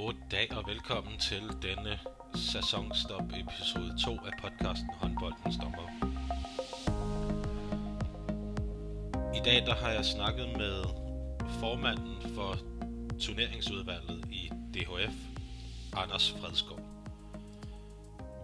[0.00, 1.98] God dag og velkommen til denne
[2.34, 5.88] sæsonstop episode 2 af podcasten Håndboldens Dommer.
[9.34, 10.84] I dag der har jeg snakket med
[11.60, 12.56] formanden for
[13.20, 15.14] turneringsudvalget i DHF,
[15.96, 16.80] Anders Fredskov.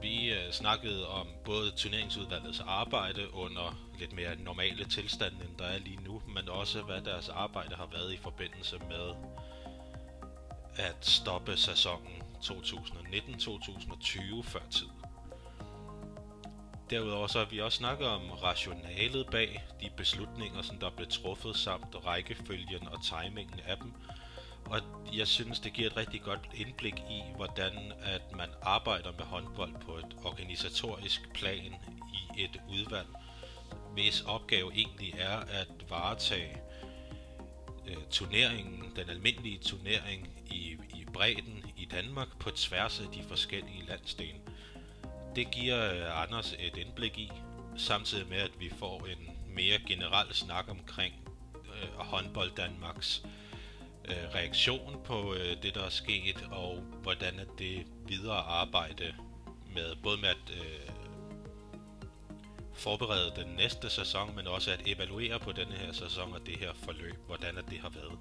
[0.02, 5.79] Vi øh, snakkede om både turneringsudvalgets arbejde under lidt mere normale tilstande, end der er
[5.79, 9.36] lige nu, men også hvad deres arbejde har været i forbindelse med
[10.77, 14.86] at stoppe sæsonen 2019-2020 før tid.
[16.90, 21.57] Derudover så har vi også snakket om rationalet bag de beslutninger, som der blev truffet,
[21.57, 23.93] samt rækkefølgen og timingen af dem.
[24.66, 24.80] Og
[25.12, 29.74] jeg synes, det giver et rigtig godt indblik i, hvordan at man arbejder med håndbold
[29.80, 31.74] på et organisatorisk plan
[32.12, 33.08] i et udvalg,
[33.92, 36.56] hvis opgave egentlig er at varetage
[37.89, 43.86] øh, turneringen, den almindelige turnering i, i bredden i Danmark på tværs af de forskellige
[43.88, 44.41] landsdele.
[45.36, 47.33] Det giver øh, Anders et indblik i,
[47.77, 51.14] samtidig med at vi får en mere generel snak omkring
[51.55, 53.22] øh, håndbold Danmarks
[54.05, 59.14] øh, reaktion på øh, det, der er sket, og hvordan at det videre arbejde
[59.75, 60.95] med både med at øh,
[62.77, 66.72] forberede den næste sæson, men også at evaluere på denne her sæson og det her
[66.74, 68.19] forløb, hvordan at det har været.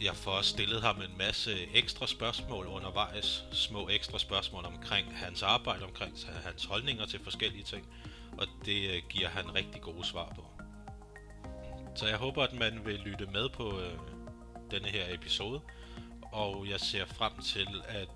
[0.00, 5.84] Jeg får stillet ham en masse ekstra spørgsmål undervejs, små ekstra spørgsmål omkring hans arbejde,
[5.84, 7.88] omkring hans holdninger til forskellige ting,
[8.38, 10.44] og det øh, giver han rigtig gode svar på.
[11.94, 13.98] Så jeg håber, at man vil lytte med på øh,
[14.70, 15.60] denne her episode,
[16.32, 18.08] og jeg ser frem til at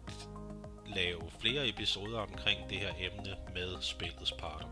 [0.95, 4.67] lave flere episoder omkring det her emne med spillets parter.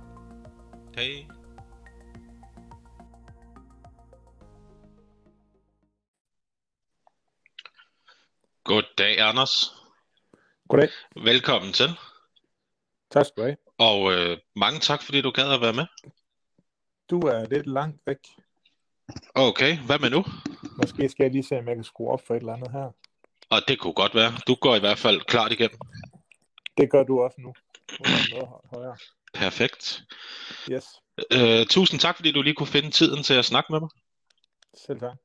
[0.97, 1.27] Hej!
[8.65, 9.75] Goddag, Anders.
[10.69, 10.89] Goddag.
[11.17, 11.89] Velkommen til.
[13.11, 13.57] Tak skal du have.
[13.79, 15.87] Og øh, mange tak, fordi du gad at være med.
[17.11, 18.17] Du er lidt langt væk.
[19.35, 20.25] Okay, hvad med nu?
[20.77, 22.91] Måske skal jeg lige se, om jeg kan skrue op for et eller andet her.
[23.51, 24.33] Og det kunne godt være.
[24.47, 25.79] Du går i hvert fald klart igennem.
[26.79, 27.55] Det gør du også nu.
[28.31, 28.97] Noget højere.
[29.35, 30.03] Perfekt.
[30.71, 30.85] Yes.
[31.33, 33.89] Øh, tusind tak, fordi du lige kunne finde tiden til at snakke med mig.
[34.87, 35.17] Selv tak.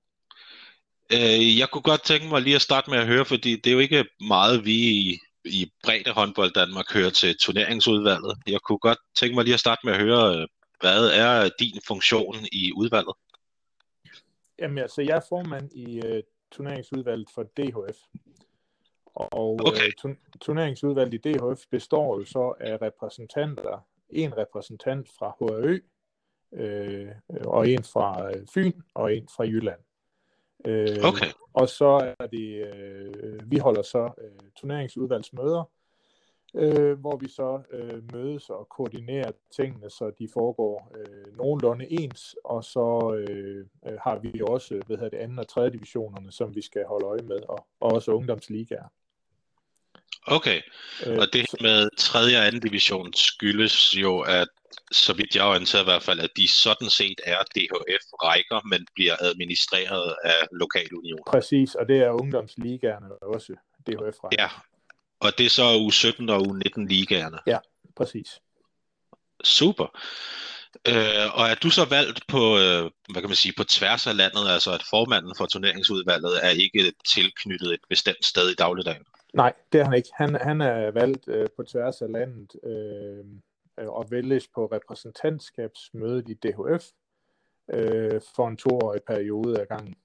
[1.14, 3.74] Øh, jeg kunne godt tænke mig lige at starte med at høre, fordi det er
[3.74, 8.38] jo ikke meget, vi i, i bredde håndbold Danmark hører til turneringsudvalget.
[8.48, 10.48] Jeg kunne godt tænke mig lige at starte med at høre, øh,
[10.80, 13.16] hvad er din funktion i udvalget?
[14.60, 16.20] Jamen altså, jeg er formand i uh,
[16.52, 17.98] turneringsudvalget for DHF.
[19.16, 19.86] Og Okay.
[19.86, 23.86] øh, tu- turneringsudvalget i DHF består jo så af repræsentanter.
[24.10, 25.80] En repræsentant fra HRØ,
[26.54, 27.12] øh,
[27.46, 29.80] og en fra øh, Fyn, og en fra Jylland.
[30.66, 31.26] Øh, Okay.
[31.54, 35.64] Og så er det, øh, vi holder så øh, turneringsudvalgsmøder,
[36.56, 42.36] øh, hvor vi så øh, mødes og koordinerer tingene, så de foregår øh, nogenlunde ens,
[42.44, 46.56] og så øh, øh, har vi også hvad hedder det, anden og tredje divisionerne, som
[46.56, 48.88] vi skal holde øje med, og, og også ungdomsligaer.
[50.28, 50.62] Okay,
[51.06, 52.20] Øh, og det så- med 3.
[52.48, 52.60] og 2.
[52.60, 54.48] division skyldes jo, at
[54.92, 58.88] så vidt jeg er orienteret i hvert fald, at de sådan set er DHF-rækker, men
[58.96, 61.24] bliver administreret af lokalunioner.
[61.28, 63.54] Præcis, og det er ungdomsligaerne også,
[63.88, 64.30] DHF -rækker.
[64.40, 64.50] Ja,
[65.20, 67.38] og det er så U17 og U19 ligaerne.
[67.96, 68.40] Præcis.
[69.44, 70.00] Super.
[70.88, 72.82] Øh, og er du så valgt på, øh,
[73.12, 76.94] hvad kan man sige, på tværs af landet, altså at formanden for turneringsudvalget er ikke
[77.16, 79.04] tilknyttet et bestemt sted i dagligdagen?
[79.34, 80.10] Nej, det er han ikke.
[80.14, 83.26] Han, han er valgt øh, på tværs af landet øh,
[83.80, 86.86] øh, og vælges på repræsentantskabsmødet i DHF
[87.74, 89.96] øh, for en toårig periode ad gangen.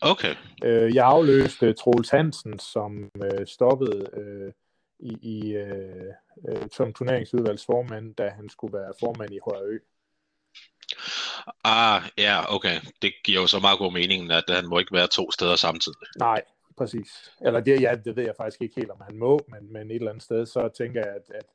[0.00, 0.34] Okay,
[0.64, 4.52] Øh, jeg afløste Troels Hansen, som øh, stoppede øh,
[4.98, 6.12] i, i, øh,
[6.48, 9.78] øh, som turneringsudvalgsformand, da han skulle være formand i HRØ.
[11.64, 12.80] ah, ja, okay.
[13.02, 15.98] Det giver jo så meget god mening, at han må ikke være to steder samtidig.
[16.18, 16.42] Nej,
[16.76, 17.32] præcis.
[17.40, 19.94] Eller det, ja, det ved jeg faktisk ikke helt, om han må, men, men et
[19.94, 21.46] eller andet sted, så tænker jeg, at, at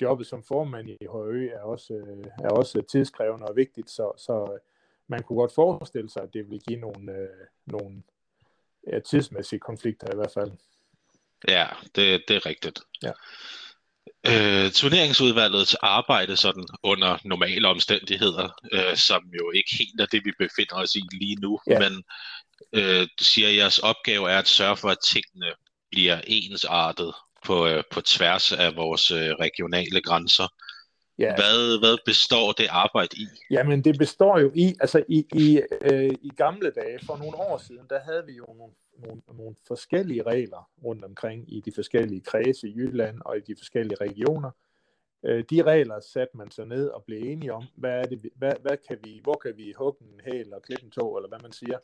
[0.00, 4.58] jobbet som formand i HØ er også, øh, er også tidskrævende og vigtigt, så, så
[5.06, 8.02] man kunne godt forestille sig, at det vil give nogle, øh, nogle
[8.92, 10.50] ja, tidsmæssige konflikter i hvert fald.
[11.48, 12.80] Ja, det, det er rigtigt.
[13.02, 13.12] Ja.
[14.26, 20.32] Øh, turneringsudvalgets arbejde sådan under normale omstændigheder, øh, som jo ikke helt er det, vi
[20.38, 21.78] befinder os i lige nu, Ja.
[21.78, 22.02] men
[22.72, 25.52] øh, du siger, at jeres opgave er at sørge for, at tingene
[25.90, 27.12] bliver ensartet
[27.44, 30.48] på, øh, på tværs af vores øh, regionale grænser.
[31.18, 31.34] Ja.
[31.34, 33.26] Hvad, hvad består det arbejde i?
[33.50, 37.58] Jamen, det består jo i, altså i, i, øh, i gamle dage, for nogle år
[37.58, 42.20] siden, der havde vi jo nogle, nogle, nogle forskellige regler rundt omkring i de forskellige
[42.20, 44.50] kredse i Jylland og i de forskellige regioner.
[45.26, 48.52] Øh, de regler satte man sig ned og blev enige om, hvad er det, hvad,
[48.62, 51.38] hvad kan vi, hvor kan vi hugge en hæl og klippe en tog, eller hvad
[51.42, 51.78] man siger.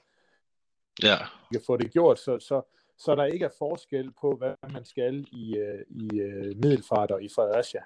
[1.03, 1.17] Ja.
[1.51, 2.63] Vi kan få det gjort, så, så,
[2.99, 7.23] så der ikke er forskel på, hvad man skal i, øh, i uh, Middelfart og
[7.23, 7.81] i Fredericia.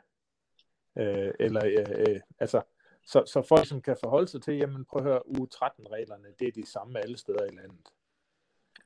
[0.99, 2.62] Øh, eller, øh, øh, altså,
[3.06, 6.49] så, så folk som kan forholde sig til, jamen prøv at høre, uge 13-reglerne, det
[6.49, 7.89] er de samme alle steder i landet.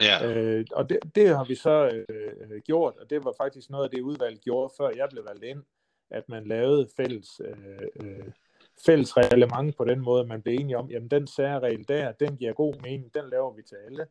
[0.01, 0.27] Ja.
[0.27, 3.91] Øh, og det, det har vi så øh, gjort, og det var faktisk noget af
[3.91, 5.63] det udvalg gjorde, før jeg blev valgt ind,
[6.11, 8.31] at man lavede fælles, øh, øh,
[8.87, 12.53] fælles reglement på den måde, man blev enige om, jamen den særregel der, den giver
[12.53, 14.07] god mening, den laver vi til alle.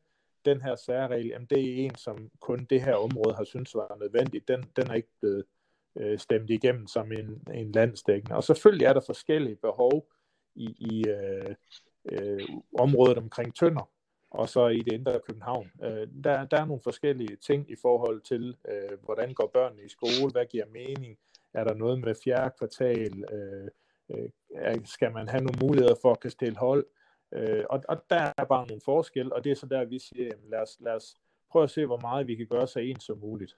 [0.45, 3.97] Den her særregel, jamen det er en, som kun det her område har syntes var
[3.99, 5.43] nødvendigt, den, den er ikke blevet øh,
[5.95, 8.35] Øh, stemt igennem som en, en landsdækkende.
[8.35, 10.07] Og selvfølgelig er der forskellige behov
[10.55, 11.55] i, i øh,
[12.05, 12.39] øh,
[12.79, 13.89] området omkring Tønder,
[14.31, 15.71] og så i det indre København.
[15.83, 19.89] Øh, der, der er nogle forskellige ting i forhold til, øh, hvordan går børnene i
[19.89, 21.17] skole, hvad giver mening,
[21.53, 23.69] er der noget med fjerde kvartal, øh,
[24.09, 26.85] øh, skal man have nogle muligheder for at kan stille hold,
[27.33, 30.23] øh, og, og der er bare nogle forskel, og det er så der, vi siger,
[30.23, 31.15] jamen, lad, os, lad os
[31.51, 33.55] prøve at se, hvor meget vi kan gøre så ens som muligt.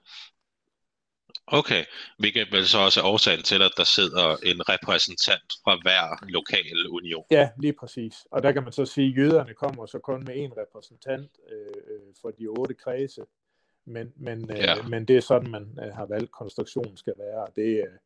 [1.46, 1.84] Okay,
[2.18, 6.88] hvilket vel så også er årsagen til, at der sidder en repræsentant fra hver lokal
[6.90, 7.24] union.
[7.30, 8.14] Ja, lige præcis.
[8.30, 11.82] Og der kan man så sige, at jøderne kommer så kun med en repræsentant øh,
[11.90, 13.22] øh for de otte kredse,
[13.84, 14.82] men, men, øh, ja.
[14.88, 17.46] men det er sådan, man øh, har valgt, konstruktionen skal være.
[17.56, 17.98] Det, øh,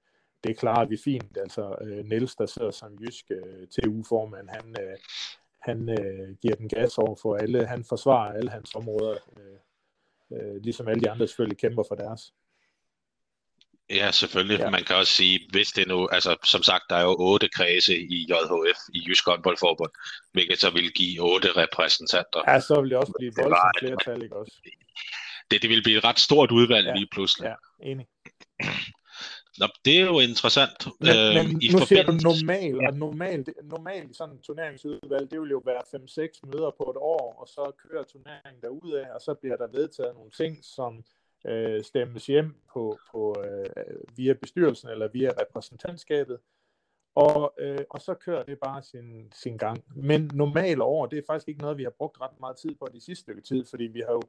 [0.44, 1.36] det klarer vi fint.
[1.36, 4.96] Altså øh, Niels, der sidder som jysk øh, TU-formand, han, øh,
[5.58, 7.66] han øh, giver den gas over for alle.
[7.66, 9.58] Han forsvarer alle hans områder, øh,
[10.38, 12.32] øh, ligesom alle de andre selvfølgelig kæmper for deres.
[13.90, 14.58] Ja, selvfølgelig.
[14.58, 14.70] Ja.
[14.70, 17.96] Man kan også sige, hvis det nu, altså som sagt, der er jo otte kredse
[17.98, 19.90] i JHF, i Jysk Håndboldforbund,
[20.32, 22.40] hvilket så vil give otte repræsentanter.
[22.48, 24.52] Ja, så vil det også blive voldsomt flertal, ikke også?
[25.50, 26.94] Det, det vil blive et ret stort udvalg ja.
[26.94, 27.46] lige pludselig.
[27.46, 28.06] Ja, enig.
[29.60, 30.78] Nå, det er jo interessant.
[31.00, 35.40] Men, øh, men i nu siger du normal, og normalt, normalt sådan en turneringsudvalg, det
[35.40, 39.34] vil jo være 5-6 møder på et år, og så kører turneringen derudad, og så
[39.34, 41.04] bliver der vedtaget nogle ting, som
[41.46, 46.38] øh, stemmes hjem på, på øh, via bestyrelsen eller via repræsentantskabet,
[47.14, 49.84] og, øh, og så kører det bare sin, sin gang.
[49.96, 52.88] Men normalt år, det er faktisk ikke noget, vi har brugt ret meget tid på
[52.92, 54.22] de sidste stykke tid, fordi vi har jo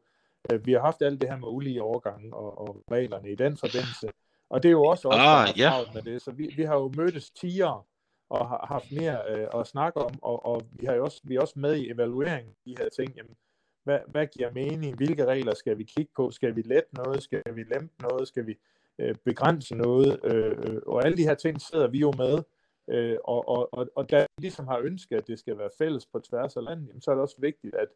[0.51, 3.57] øh, vi har haft alt det her med ulige overgange og, og reglerne i den
[3.57, 4.09] forbindelse.
[4.49, 5.71] Og det er jo også, også ah, ja.
[5.93, 6.21] med det.
[6.21, 7.85] Så vi, vi har jo mødtes tiger
[8.29, 11.35] og har haft mere øh, at snakke om, og, og vi har jo også, vi
[11.35, 13.15] er også med i evalueringen de her ting.
[13.15, 13.35] Jamen,
[13.83, 14.95] hvad, hvad giver mening?
[14.95, 16.31] Hvilke regler skal vi kigge på?
[16.31, 17.23] Skal vi lette noget?
[17.23, 18.27] Skal vi lempe noget?
[18.27, 18.57] Skal vi
[18.99, 20.19] øh, begrænse noget?
[20.23, 22.43] Øh, øh, og alle de her ting sidder vi jo med.
[22.89, 26.19] Øh, og, og, og, og vi ligesom har ønsket, at det skal være fælles på
[26.19, 27.87] tværs af landet, jamen, så er det også vigtigt, at,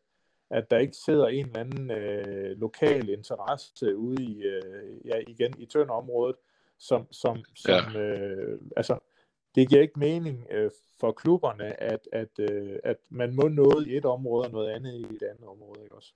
[0.50, 5.53] at der ikke sidder en eller anden øh, lokal interesse ude i, øh, ja, igen,
[5.57, 6.35] i Tønderområdet,
[6.80, 8.00] som, som, som ja.
[8.00, 9.00] øh, altså,
[9.55, 13.97] det giver ikke mening øh, for klubberne, at, at, øh, at man må noget i
[13.97, 16.13] et område og noget andet i et andet område, ikke også?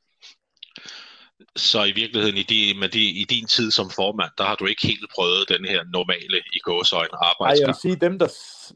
[1.55, 4.65] Så i virkeligheden, i, de, med de, i din tid som formand, der har du
[4.65, 7.53] ikke helt prøvet den her normale i gåsøjne arbejdsgang?
[7.53, 8.29] Nej, jeg vil sige, dem, der,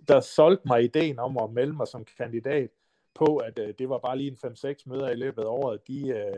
[0.08, 2.70] der solgte mig ideen om at melde mig som kandidat
[3.16, 6.10] på, at øh, det var bare lige en 5-6 møder i løbet af året, de,
[6.10, 6.38] øh,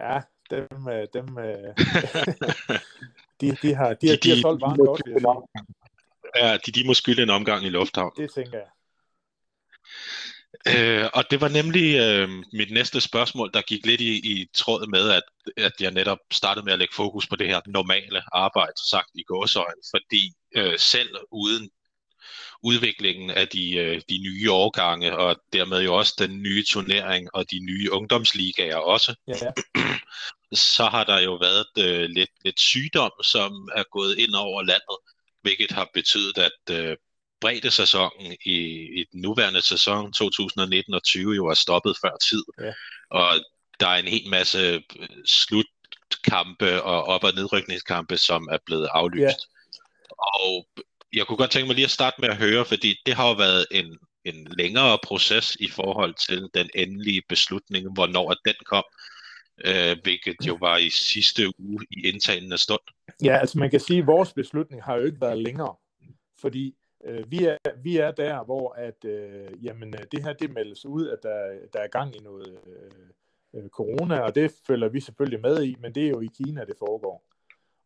[0.00, 0.20] ja,
[0.50, 1.74] dem, øh, dem øh,
[3.40, 5.02] de, de, har, de, de, de, de har solgt varen godt.
[6.38, 8.12] Ja, de, de må skylde en omgang i lufthavn.
[8.16, 8.66] Det tænker jeg.
[10.66, 14.86] Øh, og det var nemlig øh, mit næste spørgsmål, der gik lidt i, i tråd
[14.86, 15.22] med, at,
[15.56, 19.22] at jeg netop startede med at lægge fokus på det her normale arbejde, sagt i
[19.22, 21.70] gåsøjne, fordi øh, selv uden
[22.62, 27.50] udviklingen af de, øh, de nye årgange, og dermed jo også den nye turnering og
[27.50, 29.52] de nye ungdomsligaer også, ja, ja.
[30.76, 34.98] så har der jo været øh, lidt, lidt sygdom, som er gået ind over landet,
[35.42, 36.96] hvilket har betydet, at øh,
[37.40, 38.58] bredde sæsonen i,
[39.00, 42.42] i den nuværende sæson 2019 og 20 jo er stoppet før tid.
[42.60, 42.72] Ja.
[43.10, 43.40] Og
[43.80, 49.22] der er en hel masse øh, slutkampe og op- og nedrykningskampe, som er blevet aflyst.
[49.22, 49.34] Ja.
[50.18, 50.68] Og
[51.12, 53.34] jeg kunne godt tænke mig lige at starte med at høre, fordi det har jo
[53.34, 58.84] været en, en længere proces i forhold til den endelige beslutning, hvornår den kom,
[59.64, 62.80] øh, hvilket jo var i sidste uge i indtagende stund.
[63.24, 65.74] Ja, altså man kan sige, at vores beslutning har jo ikke været længere,
[66.40, 66.74] fordi
[67.04, 70.86] øh, vi, er, vi er der, hvor at, øh, jamen, øh, det her det meldes
[70.86, 75.00] ud, at der, der er gang i noget øh, øh, corona, og det følger vi
[75.00, 77.24] selvfølgelig med i, men det er jo i Kina, det foregår.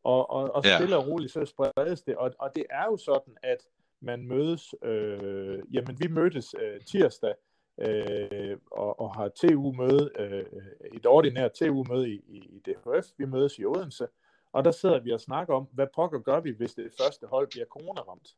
[0.05, 1.03] Og, og, og stille ja.
[1.03, 3.59] og roligt, så spredes det, og, og det er jo sådan, at
[4.01, 7.35] man mødes, øh, jamen vi mødtes øh, tirsdag,
[7.83, 10.45] øh, og, og har TU-møde, øh,
[10.93, 13.07] et ordinært TU-møde i, i, i DHF.
[13.19, 14.09] Vi mødes i Odense,
[14.53, 17.49] og der sidder vi og snakker om, hvad pokker gør vi, hvis det første hold
[17.51, 18.29] bliver coronaramt.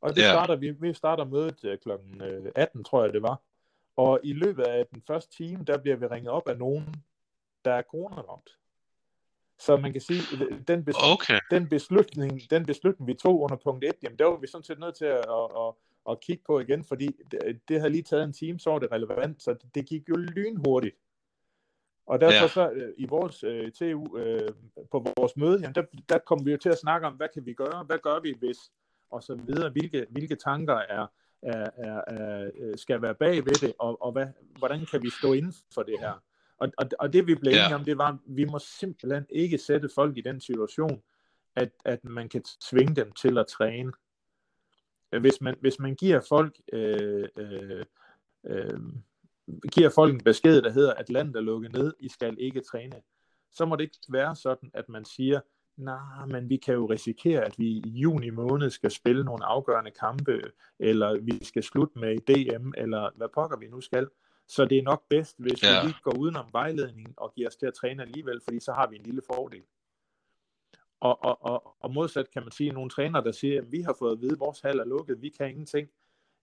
[0.00, 0.32] Og det yeah.
[0.32, 1.90] starter, vi, vi starter mødet øh, kl.
[2.54, 3.40] 18, tror jeg det var.
[3.96, 6.94] Og i løbet af den første time, der bliver vi ringet op af nogen,
[7.64, 8.50] der er coronaramt.
[9.58, 10.20] Så man kan sige,
[10.68, 11.40] den, bes- okay.
[11.50, 14.78] den, beslutning, den beslutning, vi tog under punkt 1, jamen der var vi sådan set
[14.78, 15.74] nødt til at, at, at,
[16.10, 18.92] at kigge på igen, fordi det, det havde lige taget en time, så var det
[18.92, 20.96] relevant, så det, det gik jo lynhurtigt.
[22.06, 22.48] Og derfor ja.
[22.48, 24.48] så øh, i vores uh, TU, uh,
[24.90, 27.46] på vores møde, jamen der, der kom vi jo til at snakke om, hvad kan
[27.46, 28.58] vi gøre, hvad gør vi hvis,
[29.10, 31.06] og så videre, hvilke, hvilke tanker er,
[31.42, 34.26] er, er, er, skal være bag ved det, og, og hvad,
[34.58, 36.22] hvordan kan vi stå inden for det her.
[36.58, 37.74] Og, og, og det vi blev enige ja.
[37.74, 41.02] om, det var, at vi må simpelthen ikke sætte folk i den situation,
[41.56, 43.92] at, at man kan tvinge dem til at træne.
[45.20, 47.84] Hvis man, hvis man giver folk øh, øh,
[48.46, 48.80] øh,
[49.72, 52.96] giver folk en besked, der hedder, at landet er lukket ned, I skal ikke træne,
[53.52, 55.40] så må det ikke være sådan, at man siger,
[55.76, 59.90] nej, men vi kan jo risikere, at vi i juni måned skal spille nogle afgørende
[59.90, 60.42] kampe,
[60.78, 64.08] eller vi skal slutte med DM, eller hvad pokker vi nu skal.
[64.48, 65.82] Så det er nok bedst, hvis ja.
[65.82, 68.86] vi ikke går udenom vejledningen og giver os til at træne alligevel, fordi så har
[68.86, 69.62] vi en lille fordel.
[71.00, 73.96] Og, og, og, og modsat kan man sige, nogle trænere, der siger, at vi har
[73.98, 75.88] fået at vide, at vores hal er lukket, vi kan ingenting.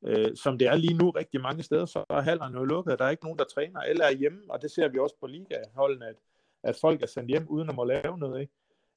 [0.06, 3.06] Øh, som det er lige nu rigtig mange steder, så er hallerne jo lukket, der
[3.06, 6.08] er ikke nogen, der træner, eller er hjemme, og det ser vi også på ligaholdene,
[6.08, 6.16] at,
[6.64, 8.42] at folk er sendt hjem uden at må lave noget.
[8.42, 8.54] Ikke?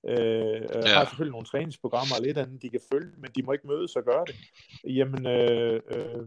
[0.09, 0.89] Øh, ja.
[0.89, 3.97] har selvfølgelig nogle træningsprogrammer og lidt andet, de kan følge, men de må ikke mødes
[3.97, 4.37] og gøre det.
[4.85, 6.27] Jamen, øh, øh,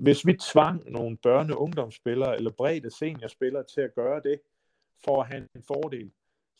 [0.00, 4.40] hvis vi tvang nogle børne- og ungdomsspillere eller bredde seniorspillere til at gøre det,
[5.04, 6.10] for at have en fordel,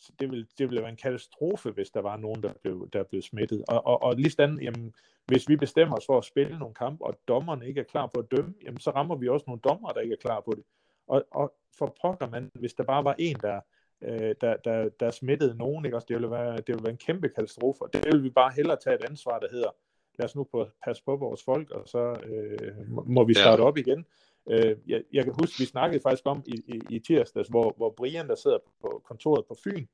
[0.00, 3.02] så det ville, det ville være en katastrofe, hvis der var nogen, der blev, der
[3.02, 3.64] blev smittet.
[3.68, 4.94] Og, og, og lige sådan, jamen,
[5.26, 8.20] hvis vi bestemmer os for at spille nogle kampe, og dommerne ikke er klar på
[8.20, 10.64] at dømme, jamen, så rammer vi også nogle dommer, der ikke er klar på det.
[11.06, 13.60] Og, og for pokker man, hvis der bare var en, der,
[14.02, 15.96] øh, der, der, der smittede nogen, ikke?
[15.96, 18.52] Også det, ville være, det ville være en kæmpe katastrofe, og det vil vi bare
[18.56, 19.70] hellere tage et ansvar, der hedder,
[20.18, 23.68] lad os nu på, passe på vores folk, og så øh, må vi starte ja.
[23.68, 24.06] op igen.
[24.50, 27.90] Øh, jeg, jeg kan huske, vi snakkede faktisk om i, i, i tirsdags, hvor, hvor
[27.96, 29.86] Brian, der sidder på kontoret på Fyn,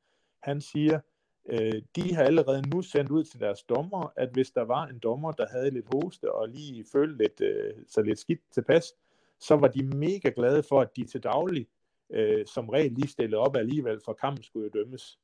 [0.43, 1.00] han siger,
[1.49, 4.99] øh, de har allerede nu sendt ud til deres dommer, at hvis der var en
[4.99, 8.93] dommer, der havde lidt hoste og lige følte lidt, øh, så lidt skidt tilpas,
[9.41, 11.67] så var de mega glade for, at de til daglig
[12.11, 15.19] øh, som regel lige stillede op alligevel, for kampen skulle jo dømmes.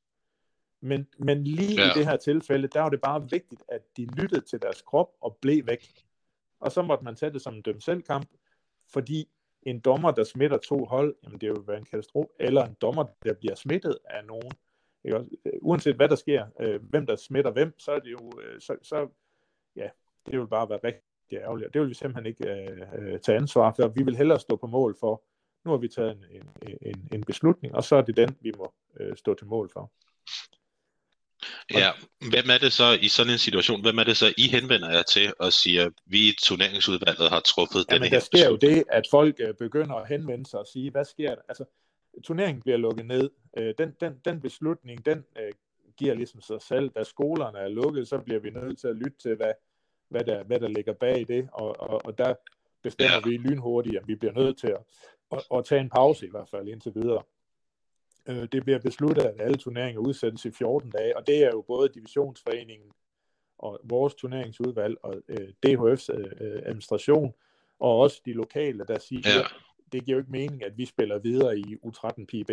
[0.81, 1.91] Men, men lige ja.
[1.91, 5.09] i det her tilfælde, der var det bare vigtigt, at de lyttede til deres krop
[5.21, 6.05] og blev væk.
[6.59, 8.27] Og så måtte man tage det som en dømt selv kamp,
[8.93, 9.29] fordi
[9.63, 13.05] en dommer, der smitter to hold, jamen det vil være en katastrofe, eller en dommer,
[13.23, 14.51] der bliver smittet af nogen,
[15.03, 15.17] ikke?
[15.45, 18.61] Øh, uanset hvad der sker, øh, hvem der smitter hvem, så er det jo, øh,
[18.61, 19.07] så, så,
[19.75, 19.89] ja,
[20.25, 21.73] det vil bare være rigtig ærgerligt.
[21.73, 23.87] Det vil vi simpelthen ikke øh, øh, tage ansvar for.
[23.87, 25.23] Vi vil hellere stå på mål for,
[25.65, 26.25] nu har vi taget en,
[26.61, 29.69] en, en, en beslutning, og så er det den, vi må øh, stå til mål
[29.73, 29.91] for.
[31.73, 34.91] Ja, hvem er det så i sådan en situation, hvem er det så, I henvender
[34.91, 38.55] jer til og siger, vi i turneringsudvalget har truffet ja, denne her der sker jo
[38.55, 41.41] det, at folk øh, begynder at henvende sig og sige, hvad sker der?
[41.49, 41.65] Altså,
[42.23, 43.29] turneringen bliver lukket ned.
[43.57, 45.51] Øh, den, den, den beslutning, den øh,
[45.97, 46.89] giver ligesom sig selv.
[46.89, 49.53] Da skolerne er lukket, så bliver vi nødt til at lytte til, hvad,
[50.09, 52.33] hvad, der, hvad der ligger bag det, og, og, og der
[52.83, 53.29] bestemmer ja.
[53.29, 54.81] vi lynhurtigt, at vi bliver nødt til at,
[55.31, 57.23] at, at tage en pause i hvert fald indtil videre.
[58.27, 61.61] Øh, det bliver besluttet, at alle turneringer udsættes i 14 dage, og det er jo
[61.61, 62.91] både divisionsforeningen
[63.57, 67.33] og vores turneringsudvalg og øh, DHF's øh, administration,
[67.79, 69.41] og også de lokale, der siger, ja.
[69.91, 72.51] det giver jo ikke mening, at vi spiller videre i U13 PB.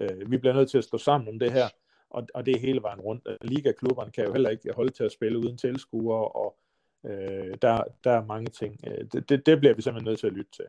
[0.00, 1.68] Øh, vi bliver nødt til at stå sammen om det her,
[2.10, 3.28] og, og det er hele vejen rundt.
[3.42, 6.56] Liga-klubberne kan jo heller ikke holde til at spille uden tilskuere, og
[7.04, 8.80] øh, der, der er mange ting.
[8.86, 10.64] Øh, det, det, det bliver vi simpelthen nødt til at lytte til.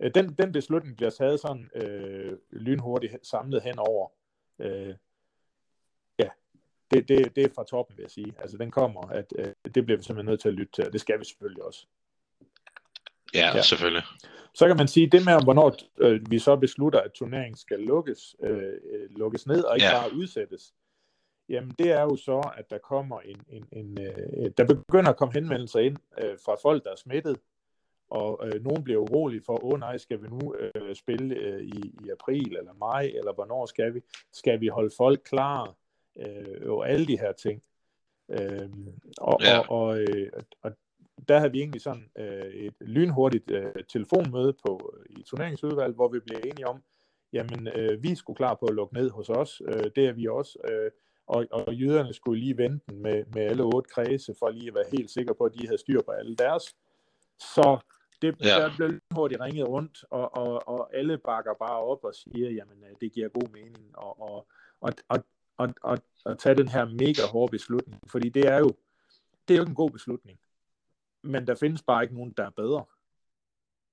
[0.00, 4.08] Øh, den, den beslutning bliver taget sådan øh, lynhurtigt samlet henover.
[4.58, 4.94] Øh,
[6.18, 6.28] ja,
[6.90, 8.34] det, det, det er fra toppen, vil jeg sige.
[8.38, 10.92] Altså den kommer, at øh, det bliver vi simpelthen nødt til at lytte til, og
[10.92, 11.86] det skal vi selvfølgelig også.
[13.34, 13.62] Ja, ja.
[13.62, 14.02] selvfølgelig.
[14.54, 18.36] Så kan man sige, det med, hvornår øh, vi så beslutter, at turneringen skal lukkes,
[18.42, 18.72] øh,
[19.10, 20.00] lukkes ned og ikke ja.
[20.00, 20.74] bare udsættes,
[21.48, 25.16] jamen det er jo så, at der kommer en, en, en øh, der begynder at
[25.16, 27.36] komme henvendelser ind øh, fra folk, der er smittet,
[28.10, 31.62] og øh, nogen bliver urolige for, åh oh, nej, skal vi nu øh, spille øh,
[31.62, 34.00] i, i april eller maj, eller hvornår skal vi?
[34.32, 35.74] Skal vi holde folk klar?
[36.18, 37.62] Øh, og alle de her ting.
[38.28, 38.68] Øh,
[39.18, 39.58] og, ja.
[39.58, 40.30] og, og, øh,
[40.62, 40.72] og
[41.28, 46.18] der havde vi egentlig sådan øh, et lynhurtigt øh, telefonmøde på i turneringsudvalget, hvor vi
[46.20, 46.82] blev enige om,
[47.32, 50.26] jamen øh, vi skulle klar på at lukke ned hos os, øh, det er vi
[50.26, 50.90] også, øh,
[51.26, 54.84] og, og jøderne skulle lige vente med, med alle otte kredse, for lige at være
[54.92, 56.76] helt sikre på, at de havde styr på alle deres.
[57.38, 57.78] Så
[58.22, 58.48] det, ja.
[58.48, 62.84] der blev hurtigt ringet rundt, og, og, og alle bakker bare op og siger, jamen
[62.84, 64.46] øh, det giver god mening, og, og,
[64.80, 65.24] og, og,
[65.56, 68.74] og, og, og tage den her mega hårde beslutning, fordi det er jo,
[69.48, 70.38] det er jo ikke en god beslutning.
[71.22, 72.84] Men der findes bare ikke nogen, der er bedre.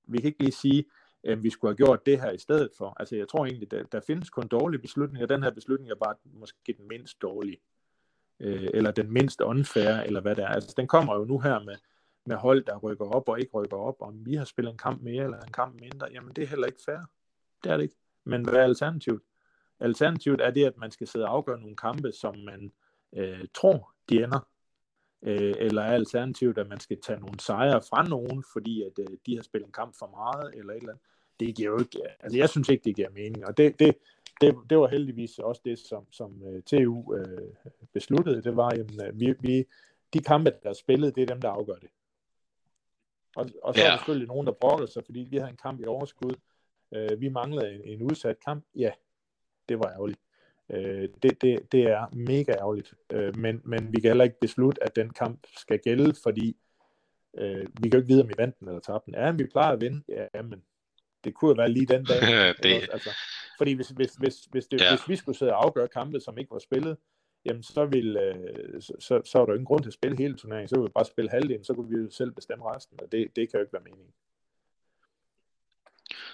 [0.08, 0.86] Vi kan ikke lige sige,
[1.24, 2.94] at vi skulle have gjort det her i stedet for.
[3.00, 5.27] Altså jeg tror egentlig, der, der findes kun dårlige beslutninger.
[5.27, 7.58] Den her beslutning er bare måske den mindst dårlige.
[8.39, 10.48] Øh, eller den mindst unfair, eller hvad det er.
[10.48, 11.75] Altså den kommer jo nu her med,
[12.25, 15.01] med hold, der rykker op og ikke rykker op, om vi har spillet en kamp
[15.01, 17.10] mere eller en kamp mindre, jamen det er heller ikke fair.
[17.63, 17.96] Det er det ikke.
[18.24, 19.22] Men hvad er alternativet?
[19.79, 22.72] Alternativet er det, at man skal sidde og afgøre nogle kampe, som man
[23.15, 24.48] øh, tror, de ender.
[25.24, 29.17] Øh, eller er alternativet, at man skal tage nogle sejre fra nogen, fordi at øh,
[29.25, 31.05] de har spillet en kamp for meget, eller et eller andet.
[31.39, 33.46] Det giver jo ikke, altså jeg synes ikke, det giver mening.
[33.46, 33.98] Og det, det,
[34.41, 37.25] det, det var heldigvis også det, som, som øh, uh, TU uh, øh,
[37.94, 38.41] besluttede.
[38.41, 39.65] Det var, at øh, vi, vi,
[40.13, 41.89] de kampe, der er spillet, det er dem, der afgør det.
[43.36, 43.88] Og, og så ja.
[43.88, 46.36] er der selvfølgelig nogen, der brokkede sig, fordi vi havde en kamp i overskud.
[46.92, 48.65] Uh, vi manglede en, en udsat kamp.
[48.75, 48.92] Ja,
[49.70, 50.20] det var ærgerligt.
[50.70, 50.77] Uh,
[51.24, 52.94] det, det, det er mega ærgerligt.
[53.13, 56.58] Uh, men, men vi kan heller ikke beslutte, at den kamp skal gælde, fordi
[57.34, 59.15] uh, vi kan jo ikke vide, om vi vandt den eller tabte den.
[59.15, 60.04] Ja, vi plejer at vinde.
[60.34, 60.63] Ja, men
[61.24, 62.22] det kunne være lige den dag.
[62.63, 62.89] det...
[62.94, 63.10] altså,
[63.58, 64.89] fordi hvis, hvis, hvis, hvis, det, ja.
[64.89, 66.98] hvis vi skulle sidde og afgøre kampe, som ikke var spillet,
[67.46, 70.36] jamen så, ville, øh, så, så, var der jo ingen grund til at spille hele
[70.36, 70.68] turneringen.
[70.68, 73.36] Så ville vi bare spille halvdelen, så kunne vi jo selv bestemme resten, og det,
[73.36, 74.14] det kan jo ikke være meningen.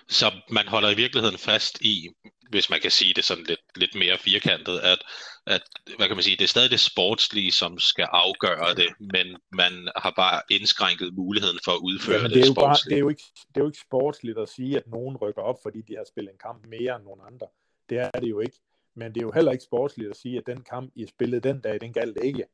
[0.08, 2.10] Så man holder i virkeligheden fast i,
[2.50, 5.00] hvis man kan sige det sådan lidt, lidt mere firkantet, at,
[5.46, 5.62] at
[5.98, 9.74] hvad kan man sige, det er stadig det sportslige, som skal afgøre det, men man
[9.96, 13.00] har bare indskrænket muligheden for at udføre Jamen, det, det, er jo bare, det, er
[13.00, 15.96] jo ikke, det er jo ikke sportsligt at sige, at nogen rykker op, fordi de
[15.96, 17.48] har spillet en kamp mere end nogen andre.
[17.90, 18.58] Det er det jo ikke.
[18.96, 21.62] Men det er jo heller ikke sportsligt at sige, at den kamp, I spillede den
[21.62, 22.46] dag, den galt ikke.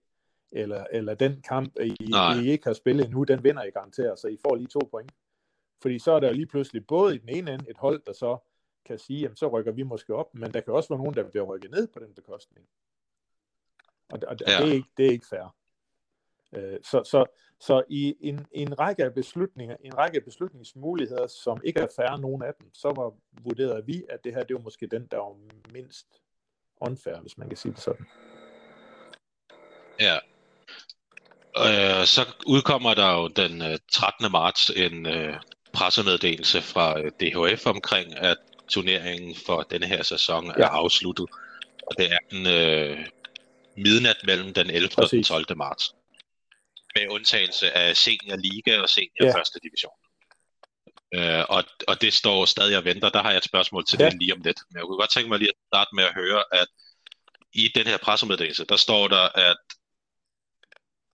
[0.51, 1.96] Eller, eller den kamp, I,
[2.44, 5.12] I ikke har spillet endnu, den vinder I garanteret, så I får lige to point.
[5.82, 8.38] Fordi så er der lige pludselig både i den ene ende et hold, der så
[8.86, 11.29] kan sige, jamen så rykker vi måske op, men der kan også være nogen, der
[11.29, 12.67] bliver rykket ned på den bekostning.
[14.09, 14.46] Og, og ja.
[14.46, 15.55] det, er ikke, det er ikke fair.
[16.55, 17.25] Øh, så, så,
[17.59, 22.20] så i en, en række af beslutninger, en række af beslutningsmuligheder, som ikke er færre
[22.20, 25.18] nogen af dem, så var vurderet vi, at det her, det var måske den, der
[25.18, 25.35] var
[25.74, 26.22] mindst
[26.81, 28.05] unfair, hvis man kan sige det sådan.
[30.00, 30.18] Ja.
[31.57, 34.25] Øh, så udkommer der jo den 13.
[34.25, 35.35] Øh, marts en øh,
[35.74, 38.37] pressemeddelelse fra øh, DHF omkring, at
[38.68, 40.63] turneringen for denne her sæson ja.
[40.63, 41.25] er afsluttet.
[41.87, 43.05] Og det er en øh,
[43.77, 44.90] midnat mellem den 11.
[44.96, 45.31] Præcis.
[45.31, 45.57] og den 12.
[45.57, 45.96] marts.
[46.96, 49.37] Med undtagelse af Senior Liga og Senior ja.
[49.37, 49.94] Første Division.
[51.13, 53.09] Øh, og, og det står stadig og venter.
[53.09, 54.05] Der har jeg et spørgsmål til ja.
[54.05, 54.57] det lige om lidt.
[54.70, 56.67] Men jeg kunne godt tænke mig lige at starte med at høre, at
[57.53, 59.57] i den her pressemeddelelse, der står der, at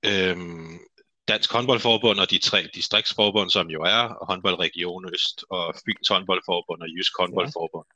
[0.05, 0.79] øhm,
[1.27, 6.87] Dansk Håndboldforbund og de tre distriktsforbund, som jo er Håndboldregion Øst og Fyns Håndboldforbund og
[6.89, 7.87] Jysk Håndboldforbund,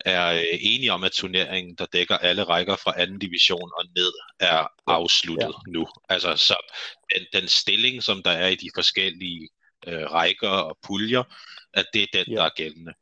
[0.00, 4.12] er øh, enige om, at turneringen, der dækker alle rækker fra anden division og ned,
[4.40, 5.72] er afsluttet ja.
[5.72, 5.86] nu.
[6.08, 6.56] Altså så
[7.14, 9.48] den, den stilling, som der er i de forskellige
[9.86, 11.22] øh, rækker og puljer,
[11.74, 12.36] at det er den, ja.
[12.36, 12.92] der er gældende.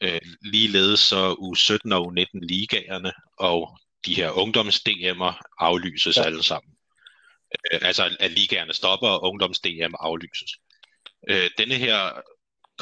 [0.00, 6.22] Øh, ligeledes så U17 og U19 ligaerne og de her ungdoms-DM'er aflyses ja.
[6.22, 6.78] alle sammen
[7.72, 10.50] øh, altså at ligaerne stopper og ungdoms-DM aflyses.
[11.30, 12.20] Øh, denne her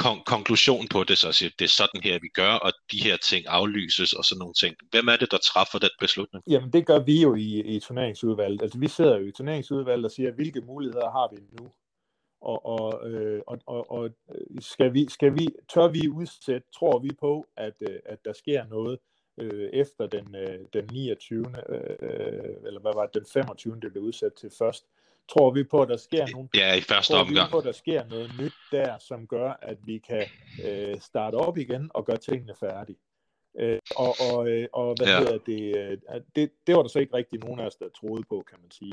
[0.01, 3.17] kon- konklusion på det, så siger, det er sådan her, vi gør, og de her
[3.17, 4.77] ting aflyses og sådan nogle ting.
[4.91, 6.45] Hvem er det, der træffer den beslutning?
[6.51, 8.62] Jamen, det gør vi jo i, i turneringsudvalget.
[8.62, 11.73] Altså, vi sidder jo i turneringsudvalget og siger, hvilke muligheder har vi nu?
[12.40, 14.11] Og, og, øh, og, og, og
[14.61, 18.66] skal vi, skal vi, tør vi udsætte, tror vi på, at, øh, at der sker
[18.66, 18.99] noget,
[19.38, 21.46] øh, efter den, øh, den 29.
[21.68, 23.81] Øh, eller hvad var det, den 25.
[23.83, 24.87] det blev udsat til først.
[25.29, 27.49] Tror vi på, at der sker nogle, ja, i første tror omgang.
[27.49, 30.25] vi på, at der sker noget nyt der, som gør, at vi kan
[30.64, 32.99] øh, starte op igen og gøre tingene færdige.
[33.59, 35.18] Øh, og, og, øh, og hvad ja.
[35.18, 38.22] hedder det, øh, det, det var der så ikke rigtig nogen af os, der troede
[38.29, 38.92] på, kan man sige.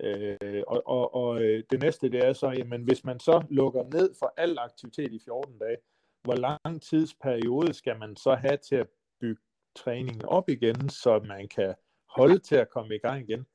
[0.00, 3.84] Øh, og og, og øh, det næste, det er så, jamen hvis man så lukker
[3.92, 5.76] ned for al aktivitet i 14 dage,
[6.22, 8.86] hvor lang tidsperiode skal man så have til at
[9.20, 9.42] bygge
[9.76, 11.74] træningen op igen, så man kan
[12.06, 13.46] holde til at komme i gang igen.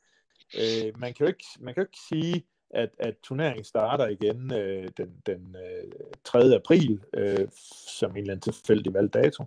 [0.58, 4.54] Øh, man, kan jo ikke, man kan jo ikke sige, at, at turneringen starter igen
[4.54, 5.92] øh, den, den øh,
[6.24, 6.56] 3.
[6.56, 7.48] april, øh,
[7.88, 9.46] som en eller anden tilfældig valgt dato,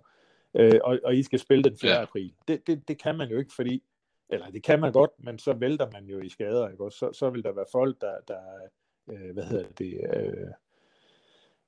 [0.53, 1.91] øh, og, og I skal spille den 4.
[1.91, 2.01] Ja.
[2.01, 2.33] april.
[2.47, 3.83] Det, det, det kan man jo ikke, fordi,
[4.29, 6.91] eller det kan man godt, men så vælter man jo i skader, ikke?
[6.91, 8.39] Så, så vil der være folk, der, der
[9.09, 10.47] øh, hvad hedder det, øh,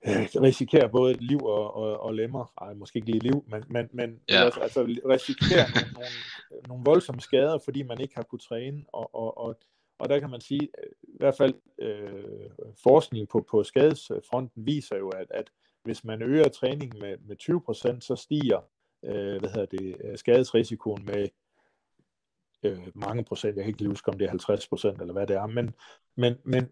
[0.08, 2.54] øh, risikerer både liv og, og, og lemmer.
[2.62, 4.43] Ej, måske ikke lige liv, men, men, men Ja.
[4.43, 8.84] altså, altså risikerer nogle, nogle, nogle voldsomme skader, fordi man ikke har kunnet træne.
[8.93, 9.60] Og, og, og,
[10.00, 12.50] og der kan man sige, øh, i hvert fald øh,
[12.84, 15.50] forskning på, på skadesfronten viser jo, at, at
[15.84, 17.36] hvis man øger træningen med, med
[17.96, 18.60] 20%, så stiger
[19.06, 21.28] øh, hvad hedder det, øh, skadesrisikoen med
[22.71, 23.56] øh, mange procent.
[23.56, 25.73] Jeg kan ikke lige huske, om det er 50 procent eller hvad det er, men,
[26.15, 26.71] men, men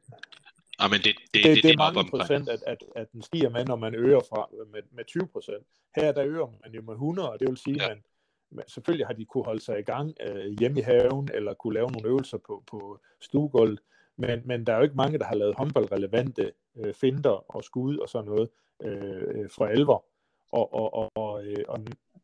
[0.81, 3.49] Ja, men det, det, det, det, det, er mange procent, at, at, at den stiger
[3.49, 5.65] med, når man øger fra med, med 20 procent.
[5.95, 7.84] Her der øger man jo med 100, og det vil sige, Ja.
[7.84, 8.03] at man,
[8.51, 11.73] man, selvfølgelig har de kunne holde sig i gang øh, hjemme i haven, eller kunne
[11.73, 13.79] lave nogle øvelser på, på stuegulvet,
[14.17, 17.97] men, men der er jo ikke mange, der har lavet håndboldrelevante øh, finder og skud
[17.97, 18.49] og sådan noget
[18.84, 20.05] øh, øh, fra alvor.
[20.51, 21.79] Og, og, og, og, øh, og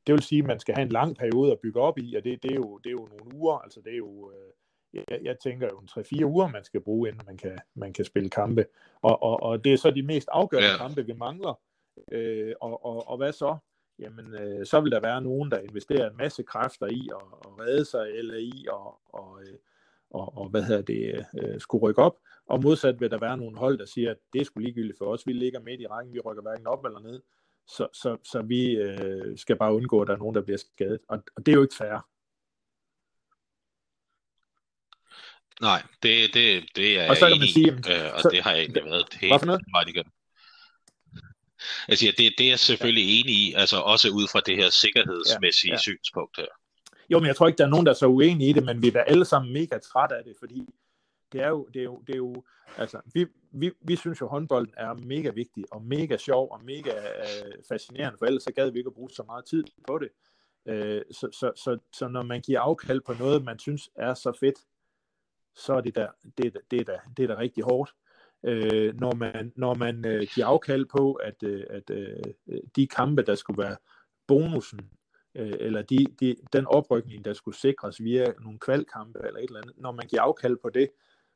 [0.07, 2.23] det vil sige, at man skal have en lang periode at bygge op i, og
[2.23, 4.51] det, det, er, jo, det er jo nogle uger, altså det er jo, øh,
[4.93, 5.89] jeg, jeg tænker jo en
[6.21, 8.65] 3-4 uger, man skal bruge, inden man kan, man kan spille kampe.
[9.01, 10.77] Og, og, og det er så de mest afgørende Ja.
[10.77, 11.59] kampe, vi mangler.
[12.11, 13.57] Øh, og, og, og hvad så?
[13.99, 17.59] Jamen, øh, så vil der være nogen, der investerer en masse kræfter i at, at
[17.59, 19.57] redde sig, eller i at og, øh,
[20.09, 22.17] og, og, hvad hedder det, øh, skulle rykke op.
[22.45, 25.05] Og modsat vil der være nogle hold, der siger, at det er sgu ligegyldigt for
[25.05, 25.27] os.
[25.27, 27.21] Vi ligger midt i rækken, vi rykker hverken op eller ned.
[27.67, 30.99] Så, så, så vi øh, skal bare undgå, at der er nogen, der bliver skadet.
[31.09, 32.07] Og, og det er jo ikke fair.
[35.61, 38.51] Nej, det, det, det er Og så kan man sige, øh, og så- det har
[38.51, 39.61] jeg egentlig været helt noget?
[39.71, 40.11] meget igennem.
[41.87, 44.69] Jeg siger, det, det er jeg selvfølgelig enig i, altså også ud fra det her
[44.69, 45.79] sikkerhedsmæssige Ja, ja.
[45.79, 46.45] synspunkt her.
[47.09, 48.81] Jo, men jeg tror ikke, der er nogen, der er så uenige i det, men
[48.81, 50.65] vi er da alle sammen mega trætte af det, fordi
[51.31, 52.43] det er jo, det er jo, det er jo
[52.77, 56.63] altså, vi, vi, vi synes jo, at håndbolden er mega vigtig, og mega sjov, og
[56.63, 59.97] mega øh, fascinerende, for ellers så gad vi ikke at bruge så meget tid på
[59.97, 60.09] det.
[60.65, 64.31] Øh, så, så, så, så når man giver afkald på noget, man synes er så
[64.39, 64.59] fedt,
[65.55, 67.91] så er det da, det, det, det, er da, det er da rigtig hårdt.
[68.43, 72.23] Øh, når man, når man øh, giver afkald på, at, øh, at øh,
[72.75, 73.75] de kampe, der skulle være
[74.27, 74.89] bonusen,
[75.35, 79.61] øh, eller de, de, den oprykning, der skulle sikres via nogle kvalkampe eller et eller
[79.61, 80.89] andet, når man giver afkald på det,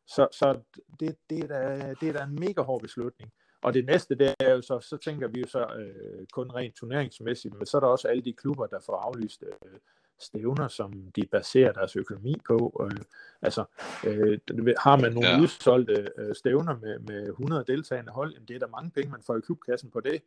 [0.07, 0.59] så, så
[0.99, 3.31] det, det, er da, det er da en mega hård beslutning.
[3.61, 6.75] Og det næste, det er jo så, så tænker vi jo så øh, kun rent
[6.75, 9.79] turneringsmæssigt, men så er der også alle de klubber, der får aflyst øh,
[10.19, 12.87] stævner, som de baserer deres økonomi på.
[12.91, 12.97] Øh,
[13.41, 13.63] altså,
[14.07, 14.39] øh,
[14.79, 15.41] har man nogle Ja.
[15.41, 19.23] udsolgte øh, stævner med, med 100 deltagende hold, jamen det er der mange penge, man
[19.25, 20.21] får i klubkassen på det.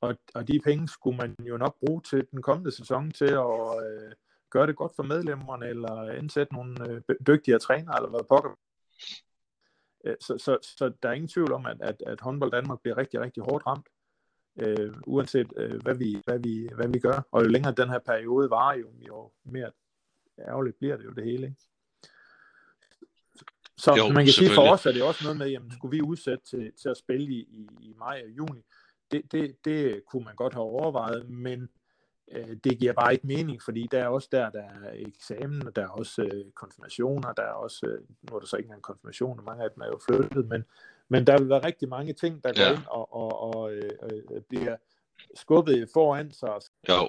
[0.00, 3.84] Og, og de penge skulle man jo nok bruge til den kommende sæson til at
[3.86, 4.12] øh,
[4.50, 8.50] gøre det godt for medlemmerne, eller indsætte nogle øh, dygtigere trænere, eller hvad pokker.
[10.04, 12.96] Øh, Så, så, så der er ingen tvivl om, at, at, at håndbold Danmark bliver
[12.96, 13.86] rigtig, rigtig hårdt ramt,
[14.56, 17.20] øh, uanset øh, hvad, vi, hvad, vi, hvad vi gør.
[17.30, 19.70] Og jo længere den her periode varer, jo, jo mere
[20.38, 21.46] ærgerligt bliver det jo det hele.
[21.46, 21.60] Ikke?
[23.76, 26.02] Så Jo, man kan sige, for os er det også noget med, jamen skulle vi
[26.02, 28.62] udsætte til, til at spille i, i, i maj og juni,
[29.10, 31.68] det, det, det kunne man godt have overvejet, men
[32.30, 35.76] øh, det giver bare ikke mening, fordi der er også der, der er eksamen, og
[35.76, 37.98] der er også øh, konfirmationer, der er også, øh,
[38.30, 40.64] nu er der så ikke engang konfirmationer, mange af dem er jo flyttet, men,
[41.08, 42.72] men der vil være rigtig mange ting, der går Ja.
[42.72, 44.76] ind og, og, og øh, øh, bliver
[45.34, 46.48] skubbet foran sig.
[46.88, 47.08] Jo.